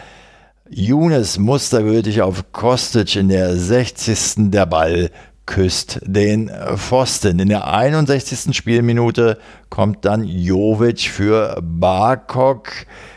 Younes 0.70 1.38
mustergültig 1.38 2.22
auf 2.22 2.52
Kostic 2.52 3.16
in 3.16 3.28
der 3.28 3.54
60. 3.54 4.50
der 4.50 4.64
Ball 4.64 5.10
küsst 5.46 6.00
den 6.04 6.50
Pfosten. 6.76 7.38
In 7.38 7.48
der 7.48 7.72
61. 7.72 8.54
Spielminute 8.54 9.38
kommt 9.70 10.04
dann 10.04 10.24
Jovic 10.24 11.08
für 11.08 11.58
Barkok. 11.62 12.68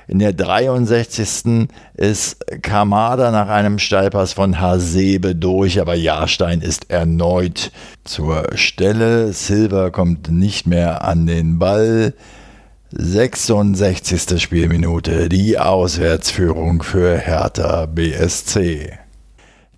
In 0.08 0.20
der 0.20 0.34
63. 0.34 1.68
ist 1.96 2.46
Kamada 2.62 3.32
nach 3.32 3.50
einem 3.50 3.78
Steilpass 3.78 4.34
von 4.34 4.60
Hasebe 4.60 5.36
durch, 5.36 5.82
aber 5.82 5.96
Jahrstein 5.96 6.62
ist 6.62 6.90
erneut 6.90 7.72
zur 8.06 8.48
Stelle. 8.56 9.34
Silva 9.34 9.90
kommt 9.90 10.32
nicht 10.32 10.66
mehr 10.66 11.04
an 11.04 11.28
den 11.28 11.60
Ball. 11.60 12.14
66. 12.92 14.42
Spielminute, 14.42 15.30
die 15.30 15.60
Auswärtsführung 15.60 16.82
für 16.82 17.18
Hertha 17.18 17.86
BSC. 17.86 18.98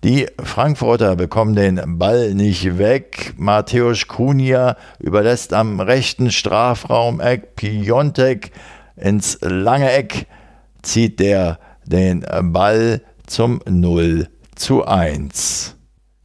Die 0.04 0.26
Frankfurter 0.42 1.14
bekommen 1.14 1.54
den 1.54 1.80
Ball 1.98 2.34
nicht 2.34 2.76
weg. 2.76 3.34
Mateusz 3.36 4.08
Kunja 4.08 4.76
überlässt 4.98 5.52
am 5.52 5.78
rechten 5.78 6.32
Strafraumeck 6.32 7.54
Piontek 7.54 8.50
ins 8.96 9.38
lange 9.42 9.92
Eck, 9.92 10.26
zieht 10.82 11.20
der 11.20 11.60
den 11.86 12.26
Ball 12.52 13.02
zum 13.26 13.60
0 13.68 14.28
zu 14.56 14.84
1 14.84 15.76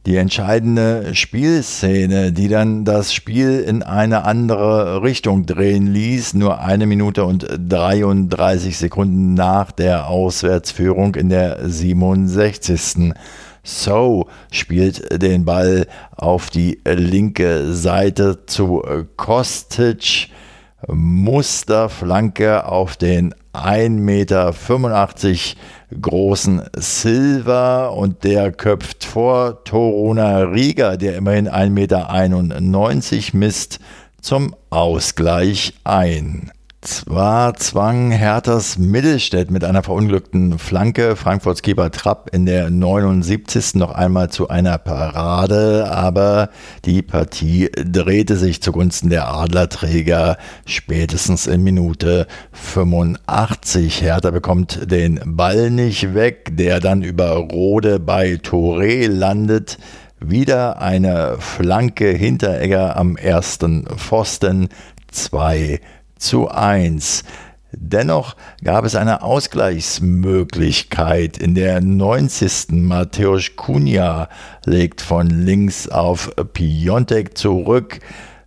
die 0.08 0.16
entscheidende 0.16 1.14
Spielszene, 1.14 2.32
die 2.32 2.48
dann 2.48 2.86
das 2.86 3.12
Spiel 3.12 3.60
in 3.60 3.82
eine 3.82 4.24
andere 4.24 5.02
Richtung 5.02 5.44
drehen 5.44 5.86
ließ, 5.86 6.32
nur 6.32 6.60
eine 6.60 6.86
Minute 6.86 7.26
und 7.26 7.46
33 7.46 8.78
Sekunden 8.78 9.34
nach 9.34 9.70
der 9.70 10.08
Auswärtsführung 10.08 11.14
in 11.14 11.28
der 11.28 11.58
67. 11.68 13.12
So 13.62 14.28
spielt 14.50 15.22
den 15.22 15.44
Ball 15.44 15.86
auf 16.16 16.50
die 16.50 16.80
linke 16.84 17.72
Seite 17.72 18.46
zu 18.46 18.82
Kostic. 19.16 20.30
Musterflanke 20.86 22.64
auf 22.66 22.96
den 22.96 23.34
1,85 23.52 23.90
Meter 23.90 24.54
großen 26.00 26.62
Silva 26.76 27.88
und 27.88 28.22
der 28.22 28.52
köpft 28.52 29.04
vor 29.04 29.64
Torona 29.64 30.42
Riga, 30.42 30.96
der 30.96 31.16
immerhin 31.16 31.48
1,91 31.48 31.70
Meter 31.70 33.36
misst, 33.36 33.80
zum 34.20 34.54
Ausgleich 34.70 35.74
ein. 35.84 36.52
Zwar 36.80 37.54
zwang 37.54 38.12
Herthas 38.12 38.78
Mittelstädt 38.78 39.50
mit 39.50 39.64
einer 39.64 39.82
verunglückten 39.82 40.60
Flanke 40.60 41.16
Frankfurts 41.16 41.62
Keeper 41.62 41.90
Trapp 41.90 42.30
in 42.32 42.46
der 42.46 42.70
79. 42.70 43.74
noch 43.74 43.90
einmal 43.90 44.30
zu 44.30 44.46
einer 44.46 44.78
Parade, 44.78 45.90
aber 45.90 46.50
die 46.84 47.02
Partie 47.02 47.68
drehte 47.74 48.36
sich 48.36 48.62
zugunsten 48.62 49.10
der 49.10 49.28
Adlerträger 49.28 50.36
spätestens 50.66 51.48
in 51.48 51.64
Minute 51.64 52.28
85. 52.52 54.00
Hertha 54.00 54.30
bekommt 54.30 54.88
den 54.88 55.20
Ball 55.24 55.72
nicht 55.72 56.14
weg, 56.14 56.52
der 56.52 56.78
dann 56.78 57.02
über 57.02 57.32
Rode 57.32 57.98
bei 57.98 58.34
Touré 58.34 59.08
landet. 59.08 59.78
Wieder 60.20 60.80
eine 60.80 61.38
Flanke 61.40 62.10
Hinteregger 62.10 62.96
am 62.96 63.16
ersten 63.16 63.84
Pfosten. 63.96 64.68
2 65.10 65.80
zu 66.18 66.48
1. 66.48 67.24
Dennoch 67.72 68.36
gab 68.64 68.84
es 68.84 68.94
eine 68.94 69.22
Ausgleichsmöglichkeit. 69.22 71.38
In 71.38 71.54
der 71.54 71.80
90. 71.80 72.68
Mateusz 72.70 73.56
Kunja 73.56 74.28
legt 74.64 75.00
von 75.02 75.28
links 75.28 75.88
auf 75.88 76.30
Piontek 76.54 77.36
zurück, 77.36 77.98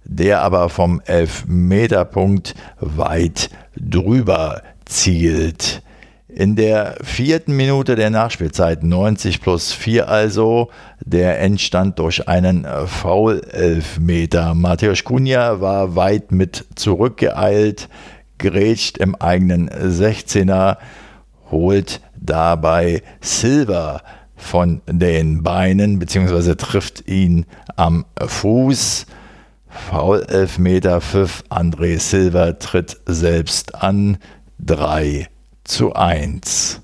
der 0.03 0.41
aber 0.41 0.69
vom 0.69 1.01
Elfmeterpunkt 1.05 2.55
weit 2.79 3.51
drüber 3.77 4.63
zielt. 4.85 5.83
In 6.33 6.55
der 6.55 6.95
vierten 7.03 7.57
Minute 7.57 7.95
der 7.95 8.09
Nachspielzeit, 8.09 8.83
90 8.83 9.41
plus 9.41 9.73
4 9.73 10.07
also, 10.07 10.69
der 11.03 11.41
entstand 11.41 11.99
durch 11.99 12.29
einen 12.29 12.65
Foul-Elfmeter. 12.85 14.53
Mateusz 14.53 15.03
Kunja 15.03 15.59
war 15.59 15.97
weit 15.97 16.31
mit 16.31 16.65
zurückgeeilt, 16.75 17.89
grätscht 18.37 18.97
im 18.97 19.15
eigenen 19.15 19.69
16er, 19.69 20.77
holt 21.49 21.99
dabei 22.17 23.03
Silver 23.19 24.01
von 24.37 24.81
den 24.87 25.43
Beinen, 25.43 25.99
beziehungsweise 25.99 26.55
trifft 26.55 27.09
ihn 27.09 27.45
am 27.75 28.05
Fuß. 28.17 29.05
Foul-Elfmeter, 29.67 31.01
Pfiff, 31.01 31.43
André 31.49 31.99
Silva 31.99 32.53
tritt 32.53 32.97
selbst 33.05 33.75
an. 33.75 34.17
3 34.63 35.30
zu 35.71 35.93
1. 35.93 36.81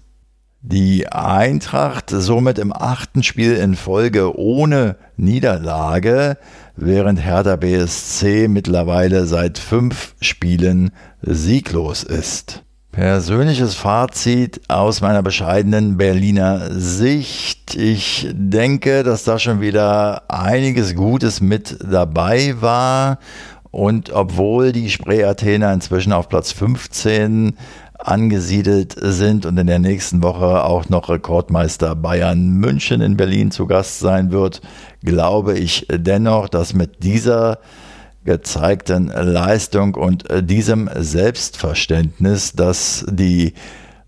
Die 0.62 1.12
Eintracht 1.12 2.10
somit 2.10 2.58
im 2.58 2.72
achten 2.72 3.22
Spiel 3.22 3.54
in 3.56 3.76
Folge 3.76 4.40
ohne 4.40 4.96
Niederlage, 5.18 6.38
während 6.78 7.24
Hertha 7.24 7.58
BSC 7.58 8.48
mittlerweile 8.48 9.26
seit 9.26 9.58
fünf 9.58 10.16
Spielen 10.22 10.92
sieglos 11.22 12.04
ist. 12.04 12.64
Persönliches 12.94 13.76
Fazit 13.76 14.62
aus 14.70 15.02
meiner 15.02 15.22
bescheidenen 15.22 15.98
Berliner 15.98 16.72
Sicht. 16.72 17.76
Ich 17.76 18.30
denke, 18.32 19.04
dass 19.04 19.26
da 19.26 19.38
schon 19.38 19.60
wieder 19.60 20.32
einiges 20.32 20.96
Gutes 20.96 21.42
mit 21.42 21.78
dabei 21.84 22.56
war. 22.62 23.20
Und 23.70 24.12
obwohl 24.12 24.72
die 24.72 24.90
Spree 24.90 25.24
Athener 25.24 25.74
inzwischen 25.74 26.14
auf 26.14 26.30
Platz 26.30 26.52
15 26.52 27.58
angesiedelt 28.00 28.96
sind 29.00 29.46
und 29.46 29.58
in 29.58 29.68
der 29.68 29.80
nächsten 29.80 30.24
Woche 30.24 30.64
auch 30.64 30.90
noch 30.90 31.10
Rekordmeister 31.10 31.96
Bayern 31.96 32.50
München 32.50 33.02
in 33.02 33.18
Berlin 33.18 33.52
zu 33.52 33.68
Gast 33.68 34.00
sein 34.00 34.32
wird, 34.32 34.62
glaube 35.04 35.58
ich 35.58 35.88
dennoch, 35.90 36.50
dass 36.50 36.74
mit 36.74 37.04
dieser 37.04 37.60
gezeigten 38.24 39.08
Leistung 39.08 39.96
und 39.96 40.26
diesem 40.42 40.90
Selbstverständnis, 40.94 42.54
das 42.54 43.06
die 43.10 43.54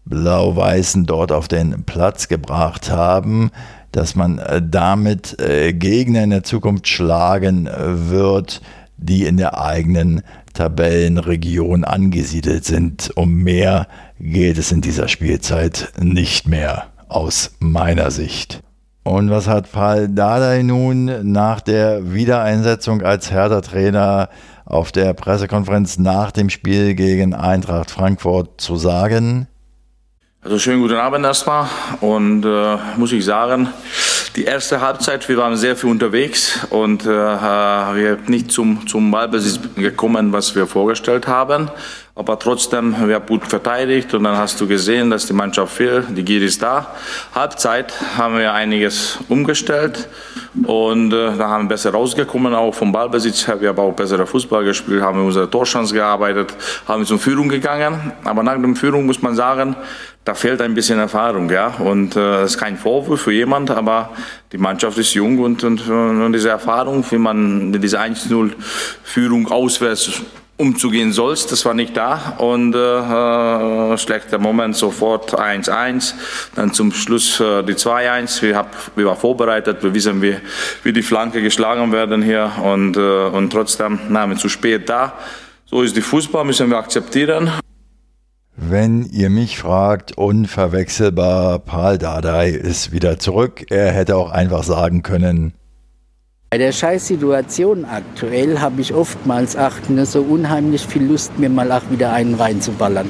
Blau-Weißen 0.06 1.06
dort 1.06 1.32
auf 1.32 1.47
den 1.47 1.84
Platz 1.84 2.28
gebracht 2.28 2.91
haben, 2.91 3.52
dass 3.91 4.15
man 4.15 4.41
damit 4.69 5.39
äh, 5.39 5.73
Gegner 5.73 6.23
in 6.23 6.30
der 6.32 6.43
Zukunft 6.43 6.88
schlagen 6.88 7.69
wird, 7.73 8.62
die 9.01 9.25
in 9.25 9.38
der 9.38 9.59
eigenen 9.59 10.21
Tabellenregion 10.53 11.83
angesiedelt 11.83 12.65
sind. 12.65 13.12
Um 13.15 13.35
mehr 13.35 13.88
geht 14.19 14.57
es 14.57 14.71
in 14.71 14.81
dieser 14.81 15.07
Spielzeit 15.07 15.91
nicht 15.99 16.47
mehr 16.47 16.88
aus 17.07 17.55
meiner 17.59 18.12
Sicht. 18.12 18.62
Und 19.03 19.31
was 19.31 19.47
hat 19.47 19.71
Paul 19.71 20.09
Dardai 20.09 20.62
nun 20.62 21.31
nach 21.31 21.62
der 21.62 22.13
Wiedereinsetzung 22.13 23.01
als 23.01 23.31
Hertha-Trainer 23.31 24.29
auf 24.65 24.91
der 24.91 25.13
Pressekonferenz 25.13 25.97
nach 25.97 26.31
dem 26.31 26.49
Spiel 26.49 26.93
gegen 26.93 27.33
Eintracht 27.33 27.89
Frankfurt 27.89 28.62
zu 28.62 28.75
sagen? 28.75 29.47
Also 30.41 30.59
schönen 30.59 30.81
guten 30.81 30.95
Abend 30.95 31.25
erstmal 31.25 31.67
und 32.01 32.45
äh, 32.45 32.77
muss 32.97 33.12
ich 33.12 33.25
sagen, 33.25 33.69
die 34.36 34.44
erste 34.44 34.82
Halbzeit, 34.82 35.28
wir 35.28 35.38
waren 35.38 35.56
sehr 35.58 35.76
viel 35.76 35.89
unterwegs 35.89 36.60
und 36.70 37.06
äh, 37.06 37.08
wir 37.08 38.15
sind 38.15 38.30
nicht 38.30 38.52
zum, 38.52 38.88
zum 38.88 39.12
Ballbesitz 39.12 39.60
gekommen, 39.76 40.32
was 40.32 40.56
wir 40.56 40.68
vorgestellt 40.68 41.28
haben. 41.28 41.70
Aber 42.15 42.38
trotzdem, 42.38 42.96
wir 43.08 43.15
haben 43.15 43.26
gut 43.26 43.48
verteidigt 43.48 44.13
und 44.13 44.26
dann 44.26 44.36
hast 44.36 44.60
du 44.60 44.68
gesehen, 44.68 45.10
dass 45.10 45.26
die 45.26 45.32
Mannschaft 45.32 45.74
fehlt, 45.74 46.06
die 46.10 46.24
Gier 46.24 46.42
ist 46.42 46.62
da. 46.62 46.94
Halbzeit 47.34 47.94
haben 48.18 48.38
wir 48.38 48.54
einiges 48.54 49.20
umgestellt 49.30 50.10
und 50.65 51.13
äh, 51.13 51.38
da 51.38 51.48
haben 51.48 51.65
wir 51.65 51.70
besser 51.70 51.92
rausgekommen, 51.92 52.54
auch 52.54 52.74
vom 52.74 52.92
Ballbesitz 52.92 53.48
her. 53.48 53.62
Wir 53.62 53.70
haben 53.70 53.80
auch 53.80 53.94
bessere 53.94 54.28
Fußball 54.28 54.65
gespielt, 54.65 55.02
haben 55.02 55.26
unsere 55.26 55.50
Torchance 55.50 55.94
gearbeitet, 55.94 56.54
haben 56.88 57.06
zur 57.06 57.20
Führung 57.20 57.48
gegangen. 57.48 58.12
Aber 58.26 58.44
nach 58.44 58.62
der 58.62 58.76
Führung 58.76 59.06
muss 59.06 59.22
man 59.22 59.34
sagen, 59.36 59.78
da 60.30 60.36
fehlt 60.36 60.62
ein 60.62 60.76
bisschen 60.76 61.00
Erfahrung, 61.00 61.50
ja. 61.50 61.70
Und 61.80 62.15
äh, 62.15 62.20
das 62.20 62.52
ist 62.52 62.60
kein 62.60 62.78
Vorwurf 62.78 63.22
für 63.22 63.32
jemand, 63.32 63.72
aber 63.72 64.12
die 64.52 64.60
Mannschaft 64.60 64.96
ist 65.00 65.15
jung 65.15 65.39
und, 65.39 65.63
und, 65.63 65.89
und 65.89 66.34
diese 66.34 66.50
Erfahrung, 66.50 67.04
wie 67.10 67.18
man 67.18 67.72
diese 67.74 68.00
1-0-Führung 68.00 69.48
auswärts 69.48 70.22
umzugehen 70.56 71.13
sollst, 71.13 71.52
das 71.52 71.65
war 71.65 71.74
nicht 71.74 71.98
da 71.98 72.36
und 72.38 72.76
äh, 72.76 73.98
schlechter 73.98 74.38
Moment 74.38 74.76
sofort 74.76 75.34
1-1, 75.34 76.13
dann 76.54 76.74
zum 76.74 76.92
Schluss 76.92 77.39
äh, 77.39 77.63
die 77.63 77.74
2-1, 77.74 78.44
wir, 78.44 78.56
hab, 78.56 78.76
wir 78.96 79.08
waren 79.08 79.18
vorbereitet, 79.18 79.82
wir 79.82 79.96
wissen, 79.96 80.22
wie, 80.22 80.38
wie 80.84 80.94
die 80.94 81.02
Flanke 81.02 81.42
geschlagen 81.42 81.92
werden 81.92 82.22
hier 82.22 82.52
und, 82.63 82.98
äh, 82.98 83.00
und 83.00 83.50
trotzdem 83.50 84.00
nahmen 84.10 84.34
wir 84.34 84.38
zu 84.38 84.50
spät 84.50 84.89
da. 84.89 85.13
So 85.65 85.82
ist 85.82 85.96
die 85.96 86.02
Fußball, 86.02 86.46
müssen 86.46 86.70
wir 86.70 86.78
akzeptieren. 86.78 87.50
Wenn 88.62 89.06
ihr 89.06 89.30
mich 89.30 89.58
fragt, 89.58 90.17
unverwechselbar, 90.17 91.60
Paul 91.60 91.98
Dardai 91.98 92.50
ist 92.50 92.91
wieder 92.91 93.17
zurück. 93.17 93.65
Er 93.69 93.93
hätte 93.93 94.17
auch 94.17 94.32
einfach 94.32 94.63
sagen 94.63 95.02
können. 95.02 95.54
Bei 96.50 96.58
der 96.58 96.74
Scheißsituation 96.74 97.86
aktuell 97.86 98.60
habe 98.60 98.82
ich 98.82 98.93
oftmals 98.93 99.56
auch 99.56 99.88
ne, 99.88 100.06
so 100.06 100.22
unheimlich 100.22 100.86
viel 100.86 101.04
Lust, 101.04 101.39
mir 101.39 101.50
mal 101.50 101.72
auch 101.72 101.89
wieder 101.89 102.12
einen 102.12 102.36
reinzuballern. 102.36 103.10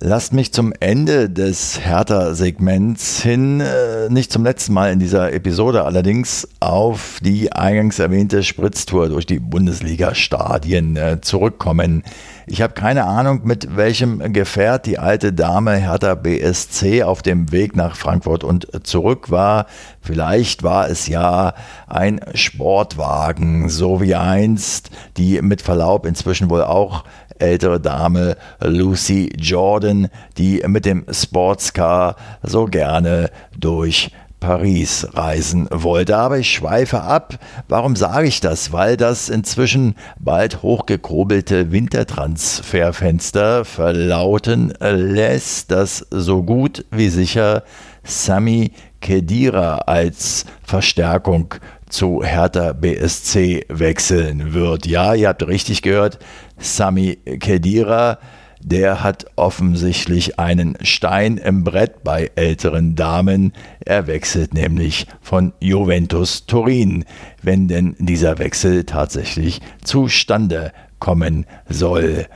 Lasst 0.00 0.34
mich 0.34 0.52
zum 0.52 0.74
Ende 0.80 1.30
des 1.30 1.80
Hertha-Segments 1.80 3.22
hin, 3.22 3.60
äh, 3.60 4.10
nicht 4.10 4.32
zum 4.32 4.44
letzten 4.44 4.74
Mal 4.74 4.92
in 4.92 4.98
dieser 4.98 5.32
Episode 5.32 5.84
allerdings, 5.84 6.46
auf 6.60 7.20
die 7.22 7.52
eingangs 7.52 8.00
erwähnte 8.00 8.42
Spritztour 8.42 9.08
durch 9.08 9.24
die 9.24 9.38
Bundesliga-Stadien 9.38 10.96
äh, 10.96 11.20
zurückkommen. 11.22 12.02
Ich 12.46 12.60
habe 12.60 12.74
keine 12.74 13.04
Ahnung, 13.04 13.40
mit 13.44 13.74
welchem 13.74 14.32
Gefährt 14.34 14.84
die 14.84 14.98
alte 14.98 15.32
Dame 15.32 15.76
Hertha 15.76 16.14
BSC 16.14 17.02
auf 17.02 17.22
dem 17.22 17.52
Weg 17.52 17.74
nach 17.74 17.96
Frankfurt 17.96 18.44
und 18.44 18.68
zurück 18.86 19.30
war. 19.30 19.66
Vielleicht 20.02 20.62
war 20.62 20.90
es 20.90 21.06
ja 21.06 21.54
ein 21.86 22.20
Sportwagen, 22.34 23.70
so 23.70 24.02
wie 24.02 24.14
einst 24.14 24.90
die 25.16 25.40
mit 25.40 25.62
Verlaub 25.62 26.04
inzwischen 26.04 26.50
wohl 26.50 26.64
auch 26.64 27.04
ältere 27.38 27.80
Dame 27.80 28.36
Lucy 28.60 29.32
Jordan, 29.38 30.08
die 30.36 30.62
mit 30.66 30.84
dem 30.84 31.06
Sportscar 31.10 32.16
so 32.42 32.66
gerne 32.66 33.30
durch 33.56 34.10
Paris 34.44 35.06
reisen 35.14 35.68
wollte. 35.70 36.18
Aber 36.18 36.38
ich 36.38 36.52
schweife 36.52 37.00
ab. 37.00 37.38
Warum 37.66 37.96
sage 37.96 38.28
ich 38.28 38.42
das? 38.42 38.72
Weil 38.72 38.98
das 38.98 39.30
inzwischen 39.30 39.94
bald 40.20 40.62
hochgekrobelte 40.62 41.72
Wintertransferfenster 41.72 43.64
verlauten 43.64 44.74
lässt, 44.80 45.70
dass 45.70 46.06
so 46.10 46.42
gut 46.42 46.84
wie 46.90 47.08
sicher 47.08 47.62
Sami 48.02 48.72
Kedira 49.00 49.78
als 49.86 50.44
Verstärkung 50.62 51.54
zu 51.88 52.22
Hertha 52.22 52.74
BSC 52.74 53.64
wechseln 53.70 54.52
wird. 54.52 54.84
Ja, 54.84 55.14
ihr 55.14 55.28
habt 55.28 55.46
richtig 55.46 55.80
gehört, 55.80 56.18
Sami 56.58 57.16
Kedira, 57.40 58.18
der 58.64 59.02
hat 59.02 59.26
offensichtlich 59.36 60.38
einen 60.38 60.76
Stein 60.80 61.36
im 61.36 61.64
Brett 61.64 62.02
bei 62.02 62.30
älteren 62.34 62.96
Damen. 62.96 63.52
Er 63.84 64.06
wechselt 64.06 64.54
nämlich 64.54 65.06
von 65.20 65.52
Juventus 65.60 66.46
Turin, 66.46 67.04
wenn 67.42 67.68
denn 67.68 67.94
dieser 67.98 68.38
Wechsel 68.38 68.84
tatsächlich 68.84 69.60
zustande 69.84 70.72
kommen 70.98 71.44
soll. 71.68 72.26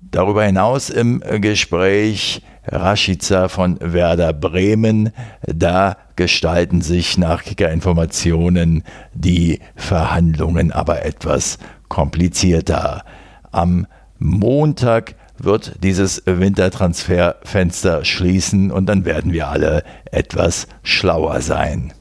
Darüber 0.00 0.44
hinaus 0.44 0.90
im 0.90 1.22
Gespräch 1.40 2.42
Rashica 2.66 3.46
von 3.48 3.78
Werder 3.80 4.32
Bremen. 4.32 5.10
Da 5.46 5.96
gestalten 6.16 6.82
sich 6.82 7.16
nach 7.16 7.44
Kicker-Informationen 7.44 8.82
die 9.12 9.60
Verhandlungen 9.76 10.72
aber 10.72 11.04
etwas 11.04 11.58
komplizierter. 11.88 13.04
Am 13.52 13.86
Montag 14.18 15.14
wird 15.38 15.82
dieses 15.82 16.22
Wintertransferfenster 16.26 18.04
schließen 18.04 18.70
und 18.70 18.86
dann 18.86 19.04
werden 19.04 19.32
wir 19.32 19.48
alle 19.48 19.84
etwas 20.10 20.66
schlauer 20.82 21.40
sein. 21.40 21.92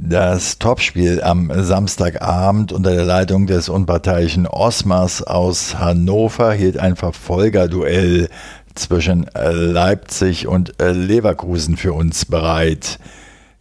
Das 0.00 0.60
Topspiel 0.60 1.22
am 1.22 1.50
Samstagabend 1.52 2.72
unter 2.72 2.94
der 2.94 3.04
Leitung 3.04 3.48
des 3.48 3.68
unparteiischen 3.68 4.46
Osmars 4.46 5.24
aus 5.24 5.76
Hannover 5.76 6.52
hielt 6.52 6.78
ein 6.78 6.94
Verfolgerduell 6.94 8.28
zwischen 8.76 9.26
Leipzig 9.34 10.46
und 10.46 10.74
Leverkusen 10.80 11.76
für 11.76 11.94
uns 11.94 12.26
bereit. 12.26 13.00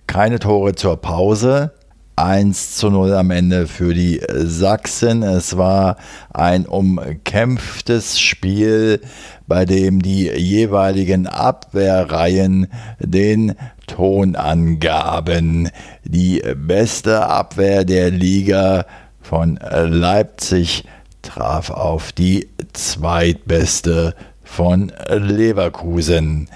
Keine 0.05 0.37
Tore 0.37 0.75
zur 0.75 0.97
Pause, 0.97 1.71
1 2.17 2.77
zu 2.77 2.89
0 2.89 3.13
am 3.13 3.29
Ende 3.29 3.67
für 3.67 3.93
die 3.93 4.19
Sachsen. 4.33 5.21
Es 5.21 5.55
war 5.55 5.97
ein 6.33 6.65
umkämpftes 6.65 8.19
Spiel, 8.19 9.01
bei 9.45 9.65
dem 9.65 10.01
die 10.01 10.23
jeweiligen 10.23 11.27
Abwehrreihen 11.27 12.67
den 12.99 13.53
Ton 13.85 14.35
angaben. 14.35 15.69
Die 16.05 16.41
beste 16.55 17.27
Abwehr 17.27 17.85
der 17.85 18.09
Liga 18.09 18.87
von 19.21 19.59
Leipzig 19.61 20.85
traf 21.21 21.69
auf 21.69 22.13
die 22.13 22.49
zweitbeste 22.73 24.15
von 24.43 24.91
Leverkusen. 25.07 26.49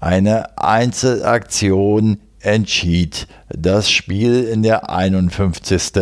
Eine 0.00 0.58
Einzelaktion 0.58 2.18
entschied 2.44 3.26
das 3.48 3.90
Spiel 3.90 4.44
in 4.44 4.62
der 4.62 4.90
51. 4.90 5.92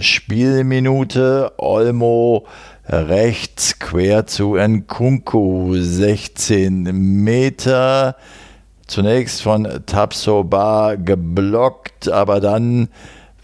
Spielminute. 0.00 1.52
Olmo 1.58 2.46
rechts 2.88 3.78
quer 3.78 4.26
zu 4.26 4.56
Nkunku 4.56 5.76
16 5.76 6.82
Meter. 6.92 8.16
Zunächst 8.86 9.42
von 9.42 9.68
Tapsoba 9.86 10.96
geblockt, 10.96 12.08
aber 12.08 12.40
dann 12.40 12.88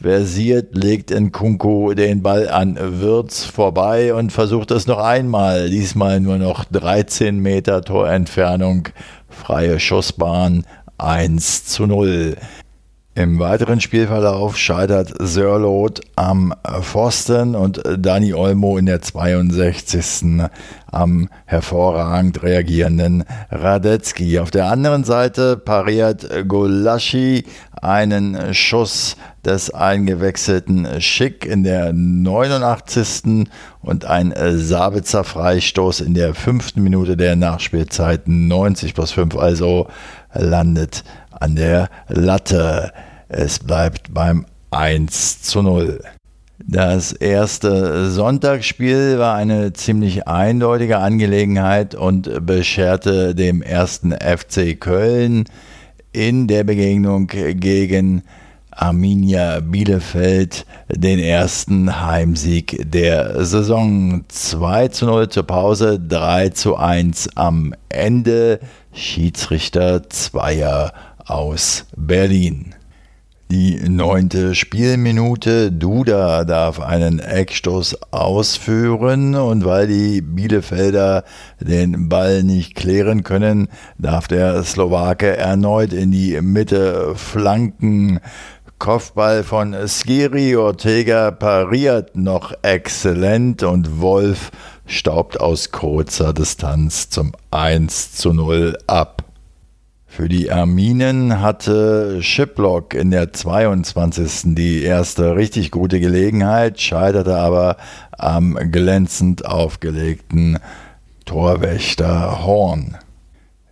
versiert 0.01 0.77
legt 0.77 1.11
Nkunku 1.11 1.95
den 1.95 2.23
Ball 2.23 2.49
an 2.49 2.79
Würz 2.79 3.45
vorbei 3.45 4.15
und 4.15 4.33
versucht 4.33 4.71
es 4.71 4.87
noch 4.87 4.99
einmal. 4.99 5.71
Diesmal 5.71 6.21
nur 6.21 6.39
noch 6.39 6.65
13 6.65 7.39
Meter 7.39 7.83
Torentfernung, 7.83 8.89
freie 9.29 9.81
Schussbahn 9.81 10.65
1 10.99 11.65
zu 11.65 11.87
0. 11.87 12.37
Im 13.15 13.41
weiteren 13.41 13.81
Spielverlauf 13.81 14.57
scheitert 14.57 15.13
Sörlot 15.19 16.03
am 16.15 16.55
Pfosten 16.83 17.57
und 17.57 17.83
Dani 17.99 18.33
Olmo 18.33 18.79
in 18.79 18.87
der 18.87 19.03
62. 19.03 20.41
am 20.93 21.29
hervorragend 21.45 22.43
reagierenden 22.45 23.25
Radetzky. 23.51 24.39
Auf 24.39 24.53
der 24.53 24.67
anderen 24.67 25.03
Seite 25.03 25.57
pariert 25.57 26.29
Golaschi 26.47 27.45
einen 27.83 28.55
Schuss 28.55 29.17
des 29.45 29.75
eingewechselten 29.75 31.01
Schick 31.01 31.45
in 31.45 31.65
der 31.65 31.93
89. 31.93 33.49
und 33.83 34.05
ein 34.05 34.33
Sabitzer 34.59 35.25
Freistoß 35.25 36.03
in 36.03 36.15
der 36.15 36.35
fünften 36.35 36.83
Minute 36.83 37.17
der 37.17 37.35
Nachspielzeit 37.35 38.29
90 38.29 38.95
plus 38.95 39.11
5 39.11 39.37
also 39.37 39.89
landet 40.33 41.05
an 41.31 41.57
der 41.57 41.89
Latte. 42.09 42.93
Es 43.29 43.59
bleibt 43.59 44.13
beim 44.13 44.47
1 44.71 45.43
zu 45.43 45.63
0. 45.63 46.01
Das 46.67 47.13
erste 47.13 48.11
Sonntagsspiel 48.11 49.19
war 49.19 49.37
eine 49.37 49.73
ziemlich 49.73 50.27
eindeutige 50.27 50.99
Angelegenheit 50.99 51.95
und 51.95 52.45
bescherte 52.45 53.35
dem 53.35 53.63
ersten 53.63 54.13
FC 54.13 54.79
Köln 54.79 55.45
in 56.13 56.49
der 56.49 56.65
Begegnung 56.65 57.27
gegen 57.29 58.23
Arminia 58.79 59.59
Bielefeld 59.59 60.65
den 60.89 61.19
ersten 61.19 62.01
Heimsieg 62.01 62.81
der 62.91 63.45
Saison. 63.45 64.25
2 64.29 64.89
zu 64.89 65.07
0 65.07 65.29
zur 65.31 65.43
Pause, 65.43 65.99
3 65.99 66.51
zu 66.51 66.77
1 66.77 67.31
am 67.37 67.75
Ende. 67.89 68.61
Schiedsrichter 68.93 70.09
Zweier 70.09 70.93
aus 71.27 71.87
Berlin. 71.97 72.77
Die 73.51 73.81
neunte 73.89 74.55
Spielminute. 74.55 75.73
Duda 75.73 76.45
darf 76.45 76.81
einen 76.81 77.19
Eckstoß 77.19 78.13
ausführen 78.13 79.35
und 79.35 79.65
weil 79.65 79.87
die 79.87 80.21
Bielefelder 80.21 81.25
den 81.59 82.11
Ball 82.11 82.43
nicht 82.43 82.75
klären 82.75 83.25
können, 83.25 83.69
darf 83.97 84.29
der 84.29 84.63
Slowake 84.65 85.35
erneut 85.35 85.95
in 85.95 86.11
die 86.11 86.39
Mitte 86.43 87.15
flanken. 87.15 88.21
Kopfball 88.79 89.43
von 89.43 89.75
Skiri 89.89 90.55
Ortega 90.55 91.33
pariert 91.33 92.17
noch 92.17 92.53
exzellent 92.63 93.65
und 93.65 94.01
Wolf 94.01 94.53
staubt 94.87 95.41
aus 95.41 95.73
kurzer 95.73 96.33
Distanz 96.33 97.11
zum 97.11 97.33
1 97.51 98.13
zu 98.13 98.33
0 98.33 98.79
ab. 98.87 99.25
Für 100.07 100.29
die 100.29 100.51
Arminen 100.51 101.41
hatte 101.41 102.23
Shiplock 102.23 102.95
in 102.95 103.11
der 103.11 103.33
22. 103.33 104.55
die 104.55 104.83
erste 104.83 105.35
richtig 105.35 105.71
gute 105.73 105.99
Gelegenheit, 105.99 106.81
scheiterte 106.81 107.37
aber 107.37 107.77
am 108.13 108.55
glänzend 108.71 109.45
aufgelegten 109.45 110.59
Torwächter 111.25 112.45
Horn. 112.45 112.97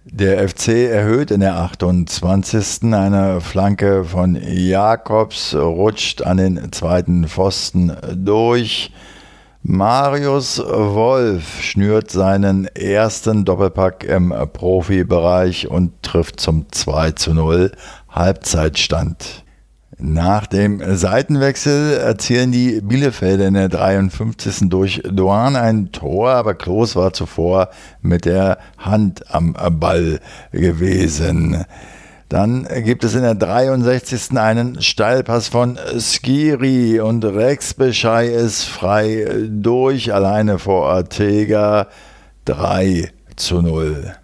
Der 0.09 0.49
FC 0.49 0.88
erhöht 0.88 1.33
in 1.33 1.40
der 1.40 1.57
28. 1.57 2.95
eine 2.95 3.40
Flanke 3.40 4.05
von 4.05 4.37
Jakobs, 4.40 5.53
rutscht 5.53 6.23
an 6.23 6.37
den 6.37 6.71
zweiten 6.71 7.27
Pfosten 7.27 7.92
durch. 8.14 8.92
Marius 9.62 10.61
Wolf 10.61 11.61
schnürt 11.61 12.12
seinen 12.12 12.66
ersten 12.66 13.45
Doppelpack 13.45 14.05
im 14.05 14.33
Profibereich 14.53 15.66
und 15.69 16.01
trifft 16.05 16.38
zum 16.38 16.66
2 16.71 17.11
zu 17.11 17.35
0 17.35 17.73
Halbzeitstand. 18.09 19.45
Nach 19.99 20.47
dem 20.47 20.83
Seitenwechsel 20.97 21.95
erzielen 21.95 22.53
die 22.53 22.83
Bielefelder 22.83 23.47
in 23.47 23.55
der 23.55 23.71
53. 23.71 24.69
durch 24.69 25.03
Doan 25.11 25.57
ein 25.57 25.91
Tor, 25.91 26.33
aber 26.33 26.53
Klos 26.55 26.97
war 26.97 27.15
zuvor 27.15 27.71
mit 28.03 28.27
der 28.27 28.59
Hand 28.77 29.35
am 29.35 29.57
Ball 29.81 30.21
gewesen. 30.53 31.65
Dann 32.29 32.69
gibt 32.85 33.05
es 33.05 33.15
in 33.15 33.23
der 33.23 33.37
63. 33.37 34.37
einen 34.37 34.83
Steilpass 34.83 35.49
von 35.49 35.79
Skiri 35.99 37.01
und 37.01 37.25
Rex 37.25 37.73
Beschei 37.73 38.27
ist 38.27 38.65
frei 38.65 39.27
durch, 39.49 40.13
alleine 40.13 40.59
vor 40.59 40.83
Ortega 40.83 41.87
3 42.45 43.13
zu 43.37 43.63
0. 43.63 44.15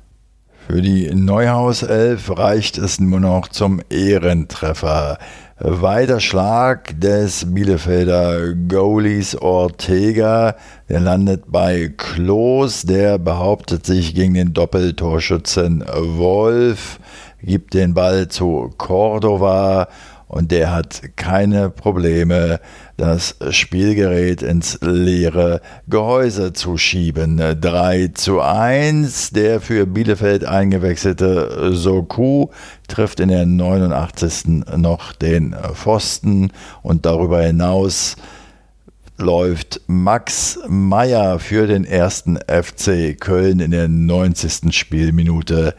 Für 0.69 0.83
die 0.83 1.15
Neuhaus 1.15 1.83
11 1.83 2.39
reicht 2.39 2.77
es 2.77 3.01
nur 3.01 3.21
noch 3.21 3.49
zum 3.49 3.81
Ehrentreffer. 3.89 5.19
Weiter 5.64 6.18
Schlag 6.18 7.01
des 7.01 7.55
Bielefelder 7.55 8.53
Goalies 8.53 9.37
Ortega. 9.37 10.57
Der 10.88 10.98
landet 10.98 11.44
bei 11.53 11.92
Klos. 11.96 12.83
Der 12.83 13.16
behauptet 13.18 13.87
sich 13.87 14.12
gegen 14.12 14.35
den 14.35 14.55
Doppeltorschützen 14.55 15.85
Wolf 15.87 16.98
gibt 17.44 17.75
den 17.75 17.94
Ball 17.94 18.29
zu 18.29 18.70
Cordova 18.79 19.88
und 20.33 20.51
der 20.51 20.73
hat 20.73 21.03
keine 21.16 21.68
Probleme, 21.68 22.59
das 22.97 23.37
Spielgerät 23.51 24.40
ins 24.40 24.79
leere 24.81 25.61
Gehäuse 25.88 26.55
zu 26.55 26.79
schieben. 26.79 27.37
3 27.37 28.12
zu 28.14 28.40
1. 28.40 29.33
Der 29.33 29.61
für 29.61 29.85
Bielefeld 29.85 30.47
eingewechselte 30.47 31.75
Soku 31.75 32.47
trifft 32.88 33.21
in 33.21 33.29
der 33.29 33.45
89. 33.45 34.64
noch 34.79 35.12
den 35.12 35.55
Pfosten 35.75 36.51
und 36.83 37.05
darüber 37.05 37.42
hinaus 37.42 38.16
läuft 39.18 39.83
Max 39.87 40.59
Meyer 40.66 41.40
für 41.40 41.66
den 41.66 41.85
ersten 41.85 42.38
FC 42.38 43.21
Köln 43.21 43.61
in 43.61 43.71
der 43.71 43.87
90. 43.87 44.75
Spielminute 44.75 45.75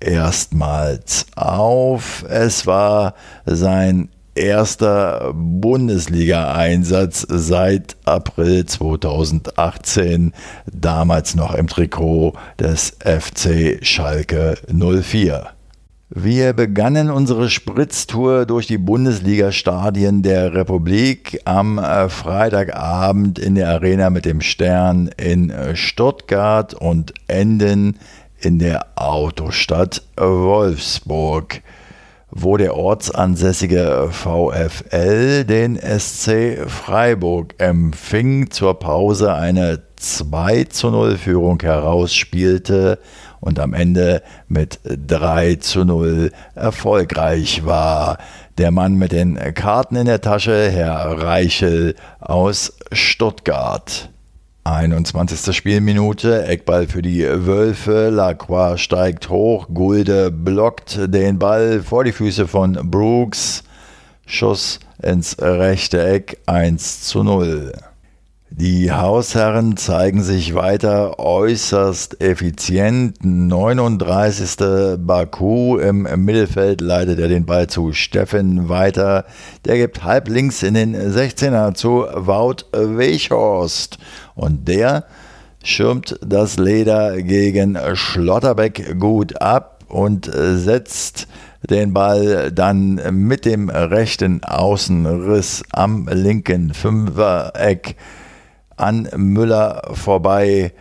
erstmals 0.00 1.26
auf. 1.36 2.24
Es 2.28 2.66
war 2.66 3.14
sein 3.46 4.08
erster 4.34 5.32
Bundesliga-Einsatz 5.34 7.26
seit 7.28 7.96
April 8.04 8.66
2018, 8.66 10.32
damals 10.72 11.34
noch 11.34 11.54
im 11.54 11.66
Trikot 11.66 12.34
des 12.58 12.96
FC 13.00 13.80
Schalke 13.82 14.56
04. 14.72 15.48
Wir 16.10 16.54
begannen 16.54 17.10
unsere 17.10 17.50
Spritztour 17.50 18.46
durch 18.46 18.66
die 18.66 18.78
Bundesliga-Stadien 18.78 20.22
der 20.22 20.54
Republik 20.54 21.42
am 21.44 21.78
Freitagabend 22.08 23.38
in 23.38 23.56
der 23.56 23.68
Arena 23.68 24.08
mit 24.08 24.24
dem 24.24 24.40
Stern 24.40 25.10
in 25.18 25.52
Stuttgart 25.74 26.72
und 26.72 27.12
enden 27.26 27.98
in 28.40 28.58
der 28.58 28.86
Autostadt 28.94 30.02
Wolfsburg, 30.16 31.62
wo 32.30 32.56
der 32.56 32.76
ortsansässige 32.76 34.10
VfL 34.10 35.44
den 35.44 35.76
SC 35.76 36.58
Freiburg 36.66 37.54
empfing, 37.58 38.50
zur 38.50 38.78
Pause 38.78 39.34
eine 39.34 39.82
2 39.96 40.64
zu 40.64 40.90
0 40.90 41.16
Führung 41.16 41.60
herausspielte 41.60 42.98
und 43.40 43.58
am 43.58 43.74
Ende 43.74 44.22
mit 44.46 44.80
3 44.84 45.56
zu 45.56 45.84
0 45.84 46.30
erfolgreich 46.54 47.64
war. 47.64 48.18
Der 48.58 48.70
Mann 48.70 48.94
mit 48.94 49.12
den 49.12 49.36
Karten 49.54 49.96
in 49.96 50.06
der 50.06 50.20
Tasche, 50.20 50.70
Herr 50.70 51.22
Reichel 51.22 51.94
aus 52.20 52.74
Stuttgart. 52.92 54.10
21. 54.74 55.56
Spielminute, 55.56 56.44
Eckball 56.44 56.86
für 56.86 57.00
die 57.00 57.24
Wölfe, 57.24 58.10
Lacroix 58.10 58.78
steigt 58.78 59.30
hoch, 59.30 59.68
Gulde 59.72 60.30
blockt 60.30 61.00
den 61.12 61.38
Ball 61.38 61.82
vor 61.82 62.04
die 62.04 62.12
Füße 62.12 62.46
von 62.46 62.74
Brooks, 62.90 63.64
Schuss 64.26 64.78
ins 65.02 65.36
rechte 65.40 66.06
Eck 66.06 66.38
1 66.44 67.02
zu 67.04 67.22
0. 67.22 67.72
Die 68.50 68.90
Hausherren 68.90 69.76
zeigen 69.76 70.22
sich 70.22 70.54
weiter 70.54 71.18
äußerst 71.18 72.20
effizient. 72.22 73.18
39. 73.22 74.96
Baku 74.98 75.76
im 75.76 76.08
Mittelfeld 76.24 76.80
leitet 76.80 77.18
er 77.20 77.28
den 77.28 77.44
Ball 77.44 77.66
zu 77.66 77.92
Steffen 77.92 78.70
weiter. 78.70 79.26
Der 79.66 79.76
gibt 79.76 80.02
halb 80.02 80.28
links 80.28 80.62
in 80.62 80.74
den 80.74 80.96
16er 80.96 81.74
zu 81.74 82.06
Wout 82.14 82.64
Weichhorst. 82.72 83.98
Und 84.38 84.68
der 84.68 85.04
schirmt 85.64 86.16
das 86.24 86.58
Leder 86.58 87.20
gegen 87.20 87.76
Schlotterbeck 87.94 88.98
gut 89.00 89.42
ab 89.42 89.84
und 89.88 90.30
setzt 90.32 91.26
den 91.68 91.92
Ball 91.92 92.52
dann 92.52 93.00
mit 93.10 93.44
dem 93.44 93.68
rechten 93.68 94.44
Außenriss 94.44 95.64
am 95.72 96.08
linken 96.08 96.72
Fünfereck 96.72 97.96
an 98.76 99.08
Müller 99.16 99.82
vorbei, 99.92 100.72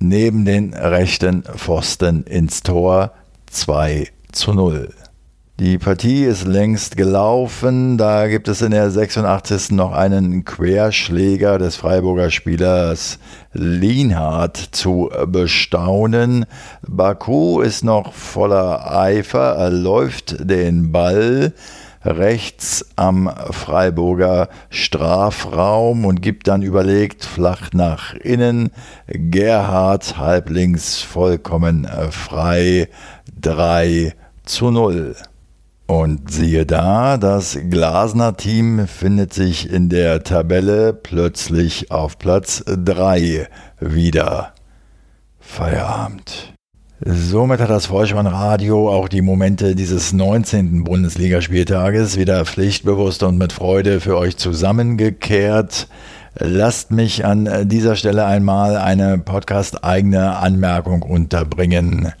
neben 0.00 0.44
den 0.44 0.74
rechten 0.74 1.44
Pfosten 1.44 2.24
ins 2.24 2.64
Tor 2.64 3.12
2 3.50 4.08
zu 4.32 4.54
0. 4.54 4.92
Die 5.60 5.76
Partie 5.76 6.22
ist 6.22 6.46
längst 6.46 6.96
gelaufen. 6.96 7.98
Da 7.98 8.28
gibt 8.28 8.46
es 8.46 8.62
in 8.62 8.70
der 8.70 8.92
86. 8.92 9.72
noch 9.72 9.90
einen 9.90 10.44
Querschläger 10.44 11.58
des 11.58 11.74
Freiburger 11.74 12.30
Spielers 12.30 13.18
Lienhardt 13.54 14.56
zu 14.56 15.10
bestaunen. 15.26 16.46
Baku 16.86 17.60
ist 17.60 17.82
noch 17.82 18.12
voller 18.12 18.96
Eifer, 18.96 19.56
er 19.56 19.70
läuft 19.70 20.48
den 20.48 20.92
Ball 20.92 21.52
rechts 22.04 22.86
am 22.94 23.28
Freiburger 23.50 24.50
Strafraum 24.70 26.04
und 26.04 26.22
gibt 26.22 26.46
dann 26.46 26.62
überlegt 26.62 27.24
flach 27.24 27.70
nach 27.72 28.14
innen. 28.14 28.70
Gerhard 29.08 30.18
halblinks 30.18 31.02
vollkommen 31.02 31.88
frei 32.12 32.88
3 33.40 34.14
zu 34.44 34.70
0. 34.70 35.16
Und 35.90 36.30
siehe 36.30 36.66
da, 36.66 37.16
das 37.16 37.58
Glasner 37.70 38.36
Team 38.36 38.86
findet 38.86 39.32
sich 39.32 39.72
in 39.72 39.88
der 39.88 40.22
Tabelle 40.22 40.92
plötzlich 40.92 41.90
auf 41.90 42.18
Platz 42.18 42.62
3 42.66 43.48
wieder. 43.80 44.52
Feierabend. 45.40 46.52
Somit 47.02 47.60
hat 47.60 47.70
das 47.70 47.86
Vollspann-Radio 47.86 48.90
auch 48.90 49.08
die 49.08 49.22
Momente 49.22 49.74
dieses 49.74 50.12
19. 50.12 50.84
Bundesligaspieltages 50.84 52.18
wieder 52.18 52.44
pflichtbewusst 52.44 53.22
und 53.22 53.38
mit 53.38 53.54
Freude 53.54 54.00
für 54.00 54.18
euch 54.18 54.36
zusammengekehrt. 54.36 55.88
Lasst 56.38 56.90
mich 56.90 57.24
an 57.24 57.66
dieser 57.66 57.96
Stelle 57.96 58.26
einmal 58.26 58.76
eine 58.76 59.16
podcast-eigene 59.16 60.36
Anmerkung 60.36 61.00
unterbringen. 61.00 62.12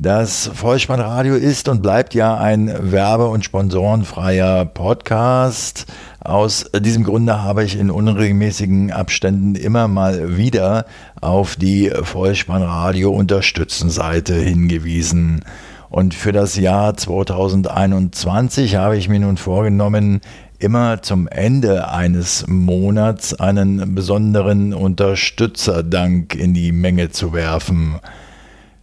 Das 0.00 0.48
Vollspannradio 0.54 1.34
ist 1.34 1.68
und 1.68 1.82
bleibt 1.82 2.14
ja 2.14 2.38
ein 2.38 2.72
werbe- 2.92 3.26
und 3.26 3.44
sponsorenfreier 3.44 4.64
Podcast. 4.64 5.86
Aus 6.20 6.70
diesem 6.72 7.02
Grunde 7.02 7.42
habe 7.42 7.64
ich 7.64 7.76
in 7.76 7.90
unregelmäßigen 7.90 8.92
Abständen 8.92 9.56
immer 9.56 9.88
mal 9.88 10.36
wieder 10.36 10.84
auf 11.20 11.56
die 11.56 11.90
Vollspannradio 11.90 13.10
Unterstützenseite 13.10 14.34
hingewiesen. 14.34 15.44
Und 15.90 16.14
für 16.14 16.30
das 16.30 16.54
Jahr 16.54 16.96
2021 16.96 18.76
habe 18.76 18.96
ich 18.96 19.08
mir 19.08 19.18
nun 19.18 19.36
vorgenommen, 19.36 20.20
immer 20.60 21.02
zum 21.02 21.26
Ende 21.26 21.88
eines 21.90 22.46
Monats 22.46 23.34
einen 23.34 23.96
besonderen 23.96 24.74
Unterstützerdank 24.74 26.36
in 26.36 26.54
die 26.54 26.70
Menge 26.70 27.10
zu 27.10 27.32
werfen. 27.32 27.96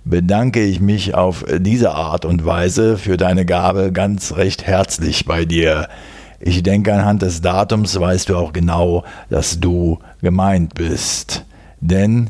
bedanke 0.05 0.63
ich 0.63 0.79
mich 0.79 1.13
auf 1.13 1.43
diese 1.59 1.91
Art 1.91 2.23
und 2.25 2.45
Weise 2.45 2.97
für 2.97 3.17
deine 3.17 3.45
Gabe 3.45 3.91
ganz 3.91 4.35
recht 4.35 4.65
herzlich 4.65 5.25
bei 5.25 5.45
dir. 5.45 5.87
Ich 6.43 6.63
denke, 6.63 6.93
anhand 6.93 7.21
des 7.21 7.41
Datums 7.41 7.99
weißt 7.99 8.29
du 8.29 8.37
auch 8.37 8.51
genau, 8.51 9.03
dass 9.29 9.59
du 9.59 9.99
gemeint 10.21 10.73
bist. 10.73 11.45
Denn 11.79 12.29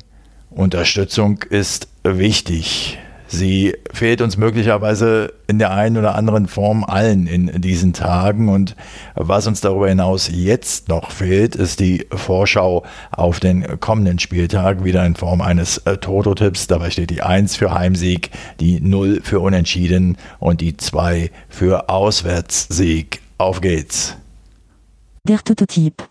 Unterstützung 0.50 1.40
ist 1.50 1.88
wichtig. 2.04 2.98
Sie 3.34 3.74
fehlt 3.94 4.20
uns 4.20 4.36
möglicherweise 4.36 5.32
in 5.48 5.58
der 5.58 5.72
einen 5.72 5.96
oder 5.96 6.16
anderen 6.16 6.48
Form 6.48 6.84
allen 6.84 7.28
in 7.28 7.62
diesen 7.62 7.94
Tagen. 7.94 8.50
Und 8.50 8.76
was 9.16 9.48
uns 9.48 9.62
darüber 9.62 9.88
hinaus 9.88 10.30
jetzt 10.30 10.90
noch 10.90 11.12
fehlt, 11.12 11.56
ist 11.56 11.80
die 11.80 12.06
Vorschau 12.12 12.84
auf 13.12 13.40
den 13.40 13.80
kommenden 13.80 14.20
Spieltag, 14.20 14.84
wieder 14.84 15.06
in 15.06 15.16
Form 15.16 15.40
eines 15.40 15.78
äh, 15.80 15.96
Toto-Tipps. 15.96 16.68
Dabei 16.68 16.90
steht 16.90 17.10
die 17.10 17.22
1 17.22 17.56
für 17.56 17.74
Heimsieg, 17.74 18.32
die 18.60 18.82
0 18.82 19.22
für 19.24 19.40
Unentschieden 19.40 20.18
und 20.40 20.60
die 20.60 20.76
2 20.76 21.32
für 21.48 21.88
Auswärtssieg. 21.88 23.21
Auf 23.42 23.60
geht's. 23.60 24.16
Der 25.28 25.40
Toto-Tipp. 25.40 26.08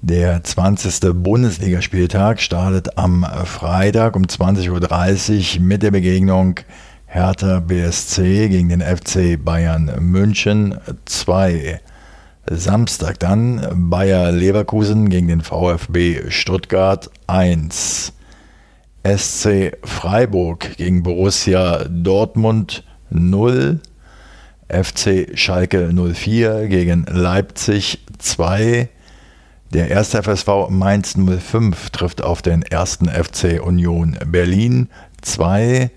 Der 0.00 0.42
20. 0.42 1.12
Bundesligaspieltag 1.12 2.40
startet 2.40 2.96
am 2.96 3.26
Freitag 3.44 4.16
um 4.16 4.22
20.30 4.22 5.58
Uhr 5.58 5.62
mit 5.62 5.82
der 5.82 5.90
Begegnung 5.90 6.60
Hertha 7.04 7.60
BSC 7.60 8.48
gegen 8.48 8.70
den 8.70 8.80
FC 8.80 9.38
Bayern 9.38 9.92
München 10.00 10.78
2. 11.04 11.82
Samstag 12.46 13.18
dann 13.18 13.90
Bayer 13.90 14.32
Leverkusen 14.32 15.10
gegen 15.10 15.28
den 15.28 15.42
VfB 15.42 16.30
Stuttgart 16.30 17.10
1. 17.26 18.14
SC 19.04 19.76
Freiburg 19.84 20.78
gegen 20.78 21.02
Borussia 21.02 21.84
Dortmund 21.90 22.84
0. 23.10 23.80
FC 24.68 25.28
Schalke 25.34 25.90
04 25.92 26.68
gegen 26.68 27.06
Leipzig 27.08 28.04
2. 28.18 28.88
Der 29.72 29.90
erste 29.90 30.22
FSV 30.22 30.68
Mainz 30.70 31.14
05 31.14 31.90
trifft 31.90 32.22
auf 32.22 32.42
den 32.42 32.62
ersten 32.62 33.08
FC 33.08 33.60
Union 33.62 34.16
Berlin 34.26 34.88
2. 35.22 35.90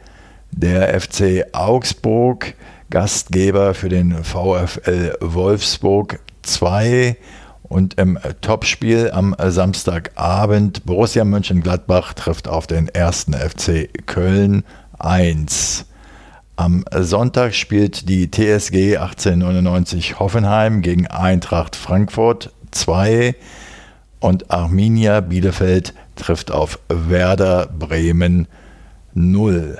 Der 0.51 0.99
FC 0.99 1.45
Augsburg, 1.53 2.53
Gastgeber 2.89 3.74
für 3.74 3.89
den 3.89 4.24
VfL 4.24 5.15
Wolfsburg 5.22 6.19
2. 6.41 7.15
Und 7.63 7.93
im 7.93 8.19
Topspiel 8.41 9.11
am 9.11 9.34
Samstagabend 9.39 10.86
Borussia 10.86 11.24
Mönchengladbach 11.24 12.13
trifft 12.13 12.49
auf 12.49 12.67
den 12.67 12.89
ersten 12.89 13.34
FC 13.34 13.89
Köln 14.05 14.63
1. 14.99 15.86
Am 16.56 16.84
Sonntag 16.93 17.56
spielt 17.56 18.10
die 18.10 18.30
TSG 18.30 18.97
1899 18.97 20.20
Hoffenheim 20.20 20.82
gegen 20.82 21.08
Eintracht 21.08 21.76
Frankfurt 21.76 22.52
2 22.72 23.36
und 24.20 24.52
Arminia 24.52 25.22
Bielefeld 25.22 25.93
trifft 26.16 26.52
auf 26.52 26.80
Werder 26.89 27.68
Bremen 27.68 28.47
0. 29.14 29.80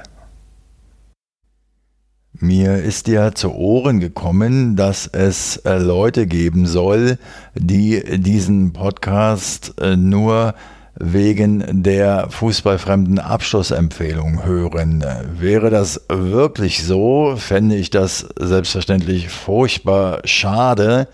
Mir 2.40 2.78
ist 2.78 3.08
ja 3.08 3.34
zu 3.34 3.54
Ohren 3.54 4.00
gekommen, 4.00 4.76
dass 4.76 5.06
es 5.06 5.58
äh, 5.58 5.78
Leute 5.78 6.26
geben 6.26 6.66
soll, 6.66 7.20
die 7.54 8.02
diesen 8.20 8.74
Podcast 8.74 9.76
äh, 9.80 9.96
nur 9.96 10.56
wegen 10.96 11.84
der 11.84 12.30
fußballfremden 12.30 13.20
Abschlussempfehlung 13.20 14.44
hören. 14.44 15.04
Wäre 15.38 15.70
das 15.70 16.02
wirklich 16.10 16.84
so, 16.84 17.36
fände 17.38 17.76
ich 17.76 17.90
das 17.90 18.28
selbstverständlich 18.38 19.30
furchtbar 19.30 20.20
schade. 20.26 21.08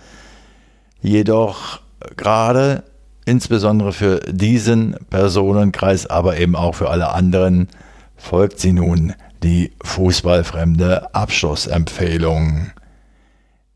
Jedoch 1.01 1.79
gerade 2.15 2.83
insbesondere 3.25 3.93
für 3.93 4.19
diesen 4.19 4.95
Personenkreis, 5.09 6.07
aber 6.07 6.37
eben 6.37 6.55
auch 6.55 6.75
für 6.75 6.89
alle 6.89 7.13
anderen, 7.13 7.67
folgt 8.15 8.59
sie 8.59 8.73
nun 8.73 9.13
die 9.43 9.73
fußballfremde 9.83 11.13
Abschlussempfehlung. 11.13 12.71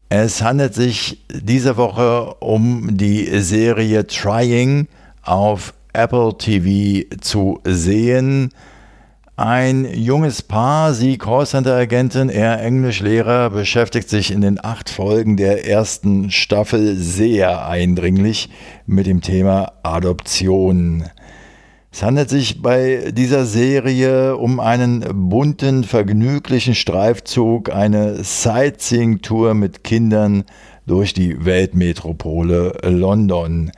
Es 0.10 0.42
handelt 0.42 0.74
sich 0.74 1.24
diese 1.30 1.78
Woche 1.78 2.36
um 2.40 2.98
die 2.98 3.40
Serie 3.42 4.08
Trying 4.08 4.88
auf 5.24 5.74
Apple 5.94 6.38
TV 6.38 7.06
zu 7.20 7.60
sehen. 7.66 8.50
Ein 9.38 9.88
junges 9.94 10.42
Paar, 10.42 10.94
sie 10.94 11.18
Callcenter-Agentin, 11.18 12.30
er 12.30 12.62
Englischlehrer, 12.62 13.50
beschäftigt 13.50 14.10
sich 14.10 14.32
in 14.32 14.42
den 14.42 14.64
acht 14.64 14.90
Folgen 14.90 15.36
der 15.36 15.68
ersten 15.68 16.30
Staffel 16.30 16.96
sehr 16.96 17.68
eindringlich 17.68 18.50
mit 18.86 19.08
dem 19.08 19.22
Thema 19.22 19.72
Adoption. 19.84 21.06
Es 21.94 22.04
handelt 22.04 22.30
sich 22.30 22.62
bei 22.62 23.12
dieser 23.12 23.46
Serie 23.46 24.38
um 24.38 24.60
einen 24.60 25.04
bunten, 25.30 25.84
vergnüglichen 25.84 26.74
Streifzug, 26.74 27.74
eine 27.74 28.24
Sightseeing-Tour 28.24 29.56
mit 29.56 29.84
Kindern 29.84 30.44
durch 30.86 31.14
die 31.14 31.44
Weltmetropole 31.44 32.78
London. 32.84 33.72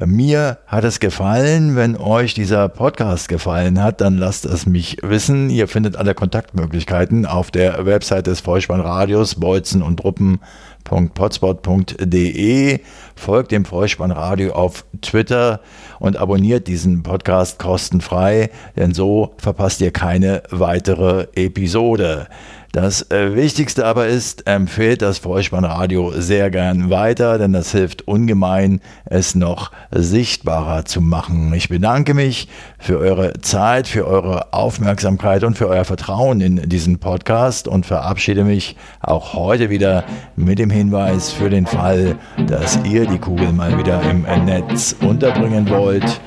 Mir 0.00 0.56
hat 0.66 0.84
es 0.84 1.00
gefallen. 1.00 1.76
Wenn 1.76 1.98
euch 1.98 2.32
dieser 2.32 2.70
Podcast 2.70 3.28
gefallen 3.28 3.82
hat, 3.82 4.00
dann 4.00 4.16
lasst 4.16 4.46
es 4.46 4.64
mich 4.64 4.96
wissen. 5.02 5.50
Ihr 5.50 5.68
findet 5.68 5.96
alle 5.96 6.14
Kontaktmöglichkeiten 6.14 7.26
auf 7.26 7.50
der 7.50 7.84
Website 7.84 8.26
des 8.26 8.40
Vollspannradios 8.40 9.34
bolzen 9.34 9.82
und 9.82 9.98
Truppen.potspot.de. 9.98 12.80
Folgt 13.14 13.52
dem 13.52 13.66
Vollspannradio 13.66 14.54
auf 14.54 14.86
Twitter 15.02 15.60
und 15.98 16.16
abonniert 16.16 16.68
diesen 16.68 17.02
Podcast 17.02 17.58
kostenfrei, 17.58 18.48
denn 18.76 18.94
so 18.94 19.34
verpasst 19.36 19.82
ihr 19.82 19.90
keine 19.90 20.42
weitere 20.48 21.26
Episode. 21.34 22.28
Das 22.72 23.10
äh, 23.10 23.34
Wichtigste 23.34 23.84
aber 23.84 24.06
ist, 24.06 24.46
empfehlt 24.46 25.02
das 25.02 25.18
Vollspannradio 25.18 26.12
sehr 26.16 26.50
gern 26.50 26.88
weiter, 26.88 27.36
denn 27.36 27.52
das 27.52 27.70
hilft 27.72 28.08
ungemein, 28.08 28.80
es 29.04 29.34
noch 29.34 29.72
sichtbarer 29.90 30.86
zu 30.86 31.02
machen. 31.02 31.52
Ich 31.52 31.68
bedanke 31.68 32.14
mich 32.14 32.48
für 32.78 32.98
eure 32.98 33.34
Zeit, 33.42 33.88
für 33.88 34.06
eure 34.06 34.54
Aufmerksamkeit 34.54 35.44
und 35.44 35.58
für 35.58 35.68
euer 35.68 35.84
Vertrauen 35.84 36.40
in 36.40 36.66
diesen 36.66 36.98
Podcast 36.98 37.68
und 37.68 37.84
verabschiede 37.84 38.42
mich 38.42 38.74
auch 39.02 39.34
heute 39.34 39.68
wieder 39.68 40.04
mit 40.34 40.58
dem 40.58 40.70
Hinweis 40.70 41.30
für 41.30 41.50
den 41.50 41.66
Fall, 41.66 42.16
dass 42.46 42.78
ihr 42.84 43.04
die 43.04 43.18
Kugel 43.18 43.52
mal 43.52 43.76
wieder 43.76 44.00
im 44.00 44.22
Netz 44.46 44.96
unterbringen 45.02 45.68
wollt. 45.68 46.22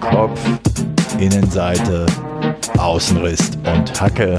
Kopf, 0.00 0.40
Innenseite, 1.18 2.06
Außenriss 2.78 3.50
und 3.66 4.00
Hacke 4.00 4.38